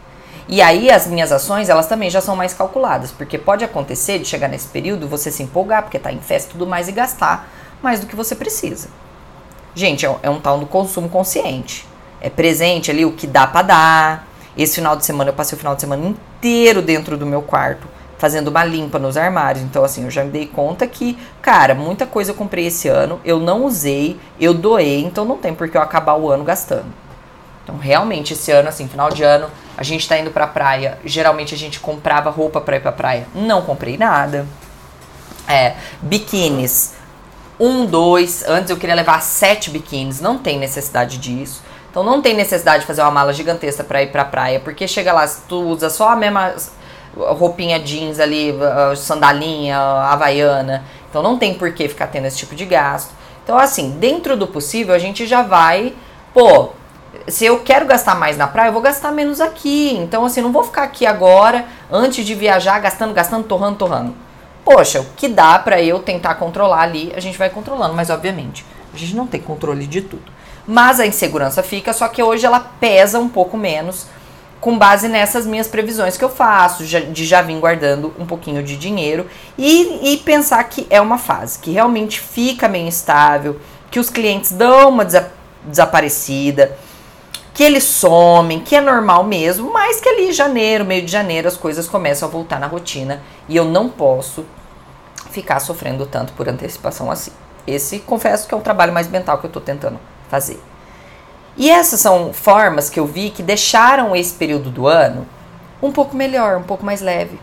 E 0.48 0.62
aí 0.62 0.90
as 0.90 1.08
minhas 1.08 1.32
ações, 1.32 1.68
elas 1.68 1.88
também 1.88 2.10
já 2.10 2.22
são 2.22 2.36
mais 2.36 2.54
calculadas, 2.54 3.12
porque 3.12 3.38
pode 3.38 3.66
acontecer 3.66 4.18
de 4.18 4.26
chegar 4.26 4.48
nesse 4.48 4.70
período 4.70 5.08
você 5.08 5.30
se 5.30 5.44
empolgar 5.44 5.84
porque 5.84 6.00
tá 6.00 6.12
em 6.12 6.22
festa 6.22 6.50
e 6.50 6.52
tudo 6.54 6.66
mais 6.66 6.88
e 6.88 6.94
gastar 6.94 7.50
mais 7.84 8.00
do 8.00 8.08
que 8.08 8.16
você 8.16 8.34
precisa. 8.34 8.88
Gente, 9.76 10.06
é 10.06 10.10
um, 10.10 10.16
é 10.24 10.30
um 10.30 10.40
tal 10.40 10.58
do 10.58 10.66
consumo 10.66 11.10
consciente. 11.10 11.86
É 12.22 12.30
presente 12.30 12.90
ali 12.90 13.06
o 13.06 13.12
que 13.12 13.28
dá 13.28 13.46
para 13.46 13.62
dar, 13.62 14.27
esse 14.58 14.76
final 14.76 14.96
de 14.96 15.06
semana 15.06 15.30
eu 15.30 15.34
passei 15.34 15.56
o 15.56 15.60
final 15.60 15.76
de 15.76 15.82
semana 15.82 16.06
inteiro 16.06 16.82
dentro 16.82 17.18
do 17.18 17.26
meu 17.26 17.42
quarto, 17.42 17.88
fazendo 18.18 18.48
uma 18.48 18.64
limpa 18.64 18.98
nos 18.98 19.16
armários. 19.16 19.64
Então, 19.64 19.84
assim, 19.84 20.04
eu 20.04 20.12
já 20.12 20.24
me 20.24 20.32
dei 20.32 20.48
conta 20.48 20.88
que, 20.88 21.18
cara, 21.42 21.76
muita 21.76 22.06
coisa 22.06 22.32
eu 22.32 22.36
comprei 22.36 22.68
esse 22.68 22.88
ano, 22.88 23.20
eu 23.24 23.40
não 23.40 23.66
usei, 23.66 24.20
eu 24.40 24.54
doei, 24.54 25.04
então 25.04 25.24
não 25.24 25.38
tem 25.38 25.54
por 25.54 25.70
que 25.70 25.78
eu 25.78 25.82
acabar 25.82 26.16
o 26.16 26.30
ano 26.30 26.44
gastando. 26.44 26.86
Então, 27.64 27.78
realmente, 27.78 28.32
esse 28.32 28.50
ano, 28.50 28.70
assim, 28.70 28.88
final 28.88 29.10
de 29.10 29.24
ano, 29.24 29.50
a 29.78 29.84
gente 29.84 30.08
tá 30.08 30.18
indo 30.18 30.32
pra 30.32 30.48
praia. 30.48 30.98
Geralmente 31.04 31.54
a 31.54 31.58
gente 31.58 31.82
comprava 31.82 32.30
roupa 32.30 32.62
pra 32.62 32.78
ir 32.78 32.80
pra 32.80 32.94
praia. 32.94 33.28
Não 33.36 33.62
comprei 33.62 33.98
nada. 33.98 34.48
É, 35.46 35.76
biquínis. 36.02 36.94
Um, 37.60 37.86
dois. 37.86 38.44
Antes 38.48 38.70
eu 38.70 38.78
queria 38.78 38.96
levar 38.96 39.22
sete 39.22 39.70
biquínis. 39.70 40.22
Não 40.22 40.38
tem 40.38 40.58
necessidade 40.58 41.18
disso. 41.18 41.62
Então 41.98 42.06
não 42.06 42.22
tem 42.22 42.36
necessidade 42.36 42.82
de 42.82 42.86
fazer 42.86 43.02
uma 43.02 43.10
mala 43.10 43.34
gigantesca 43.34 43.84
para 43.84 44.04
ir 44.04 44.12
pra 44.12 44.24
praia, 44.24 44.60
porque 44.60 44.88
chega 44.88 45.12
lá, 45.12 45.28
tu 45.50 45.60
usa 45.64 45.90
só 45.90 46.10
a 46.10 46.16
mesma 46.16 46.54
roupinha 47.16 47.80
jeans 47.80 48.20
ali, 48.20 48.54
sandalinha, 48.96 49.80
havaiana. 49.80 50.84
Então 51.10 51.24
não 51.24 51.40
tem 51.40 51.56
por 51.56 51.74
que 51.74 51.90
ficar 51.90 52.06
tendo 52.06 52.28
esse 52.28 52.38
tipo 52.38 52.54
de 52.54 52.66
gasto. 52.66 53.10
Então, 53.44 53.58
assim, 53.58 53.98
dentro 53.98 54.38
do 54.38 54.46
possível, 54.46 54.94
a 54.94 55.00
gente 55.00 55.26
já 55.26 55.42
vai, 55.42 55.96
pô, 56.36 56.70
se 57.28 57.46
eu 57.46 57.62
quero 57.62 57.88
gastar 57.88 58.14
mais 58.14 58.38
na 58.38 58.46
praia, 58.46 58.68
eu 58.68 58.74
vou 58.74 58.82
gastar 58.84 59.12
menos 59.12 59.42
aqui. 59.42 59.98
Então, 59.98 60.24
assim, 60.24 60.40
não 60.40 60.52
vou 60.52 60.64
ficar 60.64 60.84
aqui 60.84 61.04
agora, 61.04 61.66
antes 61.92 62.24
de 62.24 62.36
viajar, 62.36 62.78
gastando, 62.78 63.12
gastando, 63.12 63.46
torrando, 63.46 63.76
torrando. 63.80 64.14
Poxa, 64.64 65.02
o 65.02 65.06
que 65.16 65.28
dá 65.28 65.58
para 65.58 65.82
eu 65.82 65.98
tentar 65.98 66.36
controlar 66.36 66.82
ali, 66.82 67.12
a 67.16 67.20
gente 67.20 67.40
vai 67.40 67.50
controlando, 67.50 67.96
mas 67.96 68.12
obviamente, 68.12 68.64
a 68.94 68.98
gente 69.00 69.16
não 69.16 69.26
tem 69.26 69.42
controle 69.42 69.88
de 69.88 70.04
tudo. 70.04 70.37
Mas 70.68 71.00
a 71.00 71.08
insegurança 71.08 71.64
fica, 71.64 71.94
só 71.94 72.08
que 72.10 72.22
hoje 72.22 72.46
ela 72.46 72.60
pesa 72.60 73.20
um 73.20 73.30
pouco 73.30 73.56
menos 73.56 74.06
com 74.60 74.78
base 74.78 75.08
nessas 75.08 75.46
minhas 75.46 75.68
previsões 75.68 76.18
que 76.18 76.26
eu 76.26 76.30
faço, 76.30 76.84
de 76.84 77.26
já 77.26 77.42
vir 77.42 77.60
guardando 77.60 78.14
um 78.20 78.26
pouquinho 78.26 78.64
de 78.64 78.76
dinheiro 78.76 79.28
e, 79.58 80.14
e 80.14 80.18
pensar 80.18 80.64
que 80.66 80.86
é 80.90 81.00
uma 81.00 81.18
fase, 81.18 81.60
que 81.60 81.72
realmente 81.72 82.20
fica 82.20 82.68
meio 82.68 82.88
instável, 82.88 83.60
que 83.92 84.00
os 84.00 84.10
clientes 84.10 84.52
dão 84.52 84.90
uma 84.90 85.06
desa 85.06 85.32
desaparecida, 85.64 86.78
que 87.54 87.64
eles 87.64 87.84
somem, 87.84 88.60
que 88.60 88.76
é 88.76 88.82
normal 88.82 89.24
mesmo, 89.24 89.72
mas 89.72 90.00
que 90.00 90.08
ali 90.08 90.30
em 90.30 90.32
janeiro, 90.32 90.86
meio 90.86 91.04
de 91.04 91.12
janeiro, 91.12 91.48
as 91.48 91.58
coisas 91.58 91.88
começam 91.88 92.28
a 92.28 92.32
voltar 92.32 92.60
na 92.60 92.68
rotina 92.68 93.22
e 93.50 93.56
eu 93.56 93.66
não 93.66 93.90
posso 93.90 94.46
ficar 95.32 95.60
sofrendo 95.60 96.06
tanto 96.06 96.34
por 96.34 96.48
antecipação 96.48 97.12
assim. 97.12 97.32
Esse, 97.66 98.00
confesso 98.00 98.48
que 98.48 98.54
é 98.54 98.58
um 98.58 98.62
trabalho 98.62 98.94
mais 98.94 99.08
mental 99.08 99.40
que 99.40 99.46
eu 99.46 99.52
tô 99.52 99.60
tentando 99.60 100.00
fazer. 100.30 100.62
E 101.58 101.70
essas 101.70 102.00
são 102.00 102.32
formas 102.32 102.90
que 102.90 103.00
eu 103.00 103.08
vi 103.08 103.32
que 103.32 103.42
deixaram 103.42 104.16
esse 104.16 104.34
período 104.34 104.70
do 104.70 104.88
ano 104.88 105.28
um 105.82 105.92
pouco 105.92 106.16
melhor, 106.16 106.58
um 106.58 106.64
pouco 106.64 106.86
mais 106.86 107.02
leve. 107.02 107.40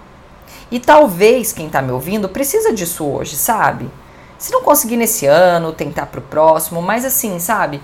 E 0.71 0.79
talvez 0.81 1.53
quem 1.53 1.67
está 1.67 1.83
me 1.83 1.93
ouvindo 1.93 2.29
precisa 2.29 2.73
disso 2.73 3.05
hoje, 3.05 3.37
sabe? 3.37 3.91
Se 4.39 4.53
não 4.53 4.63
conseguir 4.63 4.97
nesse 4.97 5.27
ano, 5.27 5.73
tentar 5.73 6.07
para 6.07 6.21
o 6.21 6.23
próximo, 6.23 6.83
mas 6.83 7.05
assim, 7.05 7.39
sabe? 7.39 7.81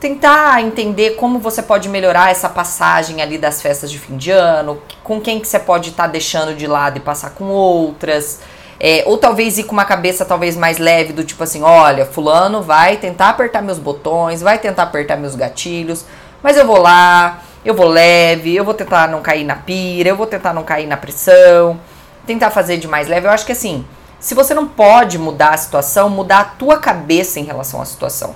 Tentar 0.00 0.62
entender 0.62 1.16
como 1.16 1.38
você 1.38 1.62
pode 1.62 1.88
melhorar 1.88 2.30
essa 2.30 2.48
passagem 2.48 3.22
ali 3.22 3.38
das 3.38 3.62
festas 3.62 3.90
de 3.90 3.98
fim 3.98 4.16
de 4.16 4.30
ano, 4.30 4.80
com 5.02 5.20
quem 5.20 5.40
que 5.40 5.48
você 5.48 5.58
pode 5.58 5.90
estar 5.90 6.04
tá 6.04 6.08
deixando 6.08 6.54
de 6.54 6.66
lado 6.66 6.98
e 6.98 7.00
passar 7.00 7.30
com 7.30 7.44
outras. 7.46 8.40
É, 8.78 9.02
ou 9.06 9.16
talvez 9.16 9.56
ir 9.58 9.64
com 9.64 9.72
uma 9.72 9.84
cabeça 9.84 10.24
talvez 10.24 10.56
mais 10.56 10.78
leve, 10.78 11.12
do 11.12 11.24
tipo 11.24 11.42
assim, 11.42 11.62
olha, 11.62 12.04
fulano 12.04 12.62
vai 12.62 12.96
tentar 12.96 13.30
apertar 13.30 13.62
meus 13.62 13.78
botões, 13.78 14.42
vai 14.42 14.58
tentar 14.58 14.82
apertar 14.82 15.16
meus 15.16 15.34
gatilhos, 15.34 16.04
mas 16.42 16.56
eu 16.56 16.66
vou 16.66 16.78
lá, 16.78 17.42
eu 17.64 17.74
vou 17.74 17.88
leve, 17.88 18.54
eu 18.54 18.64
vou 18.64 18.74
tentar 18.74 19.08
não 19.08 19.22
cair 19.22 19.44
na 19.44 19.56
pira, 19.56 20.10
eu 20.10 20.16
vou 20.16 20.26
tentar 20.26 20.52
não 20.52 20.62
cair 20.62 20.86
na 20.86 20.96
pressão, 20.96 21.80
tentar 22.26 22.50
fazer 22.50 22.76
de 22.76 22.86
mais 22.86 23.08
leve. 23.08 23.26
Eu 23.26 23.30
acho 23.30 23.46
que 23.46 23.52
assim, 23.52 23.84
se 24.20 24.34
você 24.34 24.52
não 24.52 24.66
pode 24.66 25.18
mudar 25.18 25.54
a 25.54 25.56
situação, 25.56 26.10
mudar 26.10 26.40
a 26.40 26.44
tua 26.44 26.78
cabeça 26.78 27.40
em 27.40 27.44
relação 27.44 27.80
à 27.80 27.84
situação. 27.84 28.34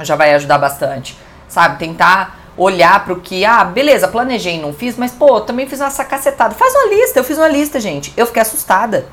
Já 0.00 0.14
vai 0.16 0.34
ajudar 0.34 0.58
bastante, 0.58 1.18
sabe? 1.48 1.78
Tentar 1.78 2.38
olhar 2.56 3.04
para 3.04 3.12
o 3.12 3.20
que, 3.20 3.44
ah, 3.44 3.64
beleza, 3.64 4.08
planejei, 4.08 4.60
não 4.60 4.72
fiz, 4.72 4.96
mas 4.96 5.12
pô, 5.12 5.40
também 5.40 5.66
fiz 5.66 5.80
uma 5.80 5.90
sacacetada. 5.90 6.54
Faz 6.54 6.74
uma 6.74 6.94
lista, 6.94 7.18
eu 7.18 7.24
fiz 7.24 7.38
uma 7.38 7.48
lista, 7.48 7.80
gente. 7.80 8.12
Eu 8.16 8.26
fiquei 8.26 8.42
assustada. 8.42 9.06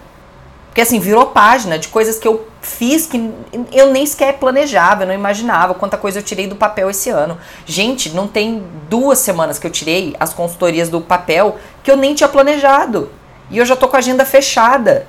Porque 0.74 0.82
assim, 0.82 1.00
virou 1.00 1.28
página 1.28 1.78
de 1.78 1.88
coisas 1.88 2.18
que 2.18 2.28
eu 2.28 2.48
fiz 2.60 3.06
que 3.06 3.32
eu 3.72 3.92
nem 3.92 4.08
sequer 4.08 4.40
planejava, 4.40 5.04
eu 5.04 5.08
não 5.08 5.14
imaginava 5.14 5.76
quanta 5.76 5.98
coisa 5.98 6.18
eu 6.18 6.24
tirei 6.24 6.48
do 6.48 6.56
papel 6.56 6.90
esse 6.90 7.12
ano. 7.12 7.38
Gente, 7.64 8.10
não 8.10 8.28
tem 8.28 8.64
duas 8.90 9.20
semanas 9.20 9.60
que 9.60 9.68
eu 9.68 9.72
tirei 9.72 10.16
as 10.20 10.34
consultorias 10.34 10.90
do 10.90 11.00
papel 11.00 11.60
que 11.84 11.92
eu 11.92 11.96
nem 11.96 12.16
tinha 12.16 12.28
planejado. 12.28 13.12
E 13.52 13.60
eu 13.60 13.66
já 13.68 13.76
tô 13.76 13.88
com 13.88 13.98
a 13.98 14.00
agenda 14.00 14.26
fechada. 14.26 15.06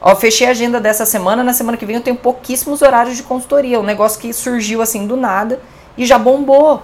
Ó, 0.00 0.16
fechei 0.16 0.46
a 0.46 0.50
agenda 0.52 0.80
dessa 0.80 1.04
semana, 1.04 1.44
na 1.44 1.52
semana 1.52 1.76
que 1.76 1.84
vem 1.84 1.96
eu 1.96 2.02
tenho 2.02 2.16
pouquíssimos 2.16 2.80
horários 2.80 3.14
de 3.14 3.22
consultoria. 3.22 3.78
Um 3.78 3.82
negócio 3.82 4.18
que 4.18 4.32
surgiu 4.32 4.80
assim 4.80 5.06
do 5.06 5.14
nada 5.14 5.60
e 5.94 6.06
já 6.06 6.18
bombou. 6.18 6.82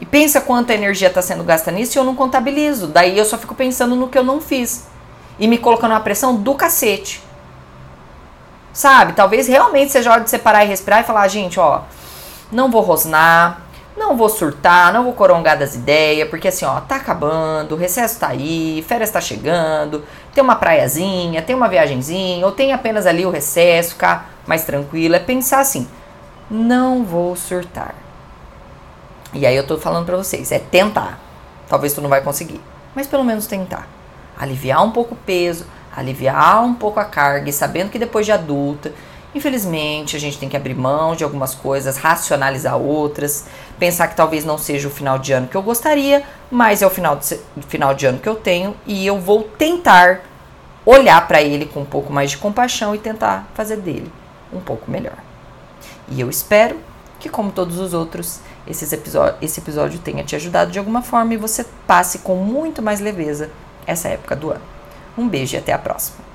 E 0.00 0.04
pensa 0.04 0.40
quanta 0.40 0.74
energia 0.74 1.06
está 1.06 1.22
sendo 1.22 1.44
gasta 1.44 1.70
nisso 1.70 1.96
e 1.96 1.98
eu 2.00 2.02
não 2.02 2.16
contabilizo. 2.16 2.88
Daí 2.88 3.16
eu 3.16 3.24
só 3.24 3.38
fico 3.38 3.54
pensando 3.54 3.94
no 3.94 4.08
que 4.08 4.18
eu 4.18 4.24
não 4.24 4.40
fiz 4.40 4.90
e 5.38 5.48
me 5.48 5.58
colocando 5.58 5.92
uma 5.92 6.00
pressão 6.00 6.36
do 6.36 6.54
cacete. 6.54 7.22
Sabe? 8.72 9.12
Talvez 9.12 9.46
realmente 9.46 9.92
seja 9.92 10.10
hora 10.10 10.22
de 10.22 10.30
separar 10.30 10.64
e 10.64 10.68
respirar 10.68 11.00
e 11.00 11.04
falar, 11.04 11.28
gente, 11.28 11.60
ó, 11.60 11.82
não 12.50 12.70
vou 12.70 12.80
rosnar, 12.80 13.60
Não 13.96 14.16
vou 14.16 14.28
surtar, 14.28 14.92
não 14.92 15.04
vou 15.04 15.12
corongar 15.12 15.58
das 15.58 15.74
ideias, 15.74 16.28
porque 16.28 16.48
assim, 16.48 16.64
ó, 16.64 16.80
tá 16.80 16.96
acabando, 16.96 17.72
o 17.72 17.78
recesso 17.78 18.18
tá 18.18 18.28
aí, 18.28 18.82
férias 18.88 19.10
tá 19.10 19.20
chegando, 19.20 20.02
tem 20.34 20.42
uma 20.42 20.56
praiazinha, 20.56 21.42
tem 21.42 21.54
uma 21.54 21.68
viagenzinha, 21.68 22.44
ou 22.46 22.52
tem 22.52 22.72
apenas 22.72 23.06
ali 23.06 23.26
o 23.26 23.30
recesso, 23.30 23.90
ficar 23.90 24.30
mais 24.46 24.64
tranquilo. 24.64 25.14
É 25.14 25.18
pensar 25.18 25.60
assim, 25.60 25.86
não 26.50 27.04
vou 27.04 27.36
surtar. 27.36 27.94
E 29.34 29.44
aí 29.46 29.54
eu 29.54 29.66
tô 29.66 29.76
falando 29.76 30.06
pra 30.06 30.16
vocês, 30.16 30.50
é 30.52 30.58
tentar. 30.58 31.18
Talvez 31.68 31.92
tu 31.92 32.00
não 32.00 32.08
vai 32.08 32.22
conseguir, 32.22 32.60
mas 32.94 33.06
pelo 33.06 33.24
menos 33.24 33.46
tentar. 33.46 33.86
Aliviar 34.38 34.84
um 34.84 34.90
pouco 34.90 35.14
o 35.14 35.18
peso, 35.18 35.66
aliviar 35.94 36.64
um 36.64 36.74
pouco 36.74 36.98
a 36.98 37.04
carga, 37.04 37.50
e 37.50 37.52
sabendo 37.52 37.90
que 37.90 37.98
depois 37.98 38.26
de 38.26 38.32
adulta 38.32 38.92
Infelizmente, 39.34 40.14
a 40.14 40.20
gente 40.20 40.38
tem 40.38 40.48
que 40.48 40.56
abrir 40.56 40.74
mão 40.74 41.16
de 41.16 41.24
algumas 41.24 41.54
coisas, 41.54 41.96
racionalizar 41.96 42.76
outras, 42.76 43.46
pensar 43.78 44.08
que 44.08 44.16
talvez 44.16 44.44
não 44.44 44.58
seja 44.58 44.88
o 44.88 44.90
final 44.90 45.18
de 45.18 45.32
ano 45.32 45.48
que 45.48 45.56
eu 45.56 45.62
gostaria, 45.62 46.22
mas 46.50 46.82
é 46.82 46.86
o 46.86 46.90
final 46.90 47.16
de, 47.16 47.38
final 47.66 47.94
de 47.94 48.04
ano 48.04 48.18
que 48.18 48.28
eu 48.28 48.34
tenho 48.34 48.76
e 48.86 49.06
eu 49.06 49.18
vou 49.18 49.42
tentar 49.42 50.20
olhar 50.84 51.26
para 51.26 51.40
ele 51.40 51.64
com 51.64 51.80
um 51.80 51.84
pouco 51.84 52.12
mais 52.12 52.30
de 52.30 52.36
compaixão 52.36 52.94
e 52.94 52.98
tentar 52.98 53.48
fazer 53.54 53.76
dele 53.76 54.12
um 54.52 54.60
pouco 54.60 54.90
melhor. 54.90 55.16
E 56.08 56.20
eu 56.20 56.28
espero 56.28 56.76
que, 57.18 57.30
como 57.30 57.52
todos 57.52 57.78
os 57.78 57.94
outros, 57.94 58.40
esse 58.66 58.92
episódio, 58.94 59.36
esse 59.40 59.60
episódio 59.60 59.98
tenha 60.00 60.24
te 60.24 60.36
ajudado 60.36 60.70
de 60.70 60.78
alguma 60.78 61.00
forma 61.00 61.32
e 61.32 61.38
você 61.38 61.64
passe 61.86 62.18
com 62.18 62.36
muito 62.36 62.82
mais 62.82 63.00
leveza 63.00 63.48
essa 63.86 64.08
época 64.08 64.36
do 64.36 64.50
ano. 64.50 64.62
Um 65.16 65.28
beijo 65.28 65.54
e 65.54 65.58
até 65.58 65.72
a 65.72 65.78
próxima. 65.78 66.31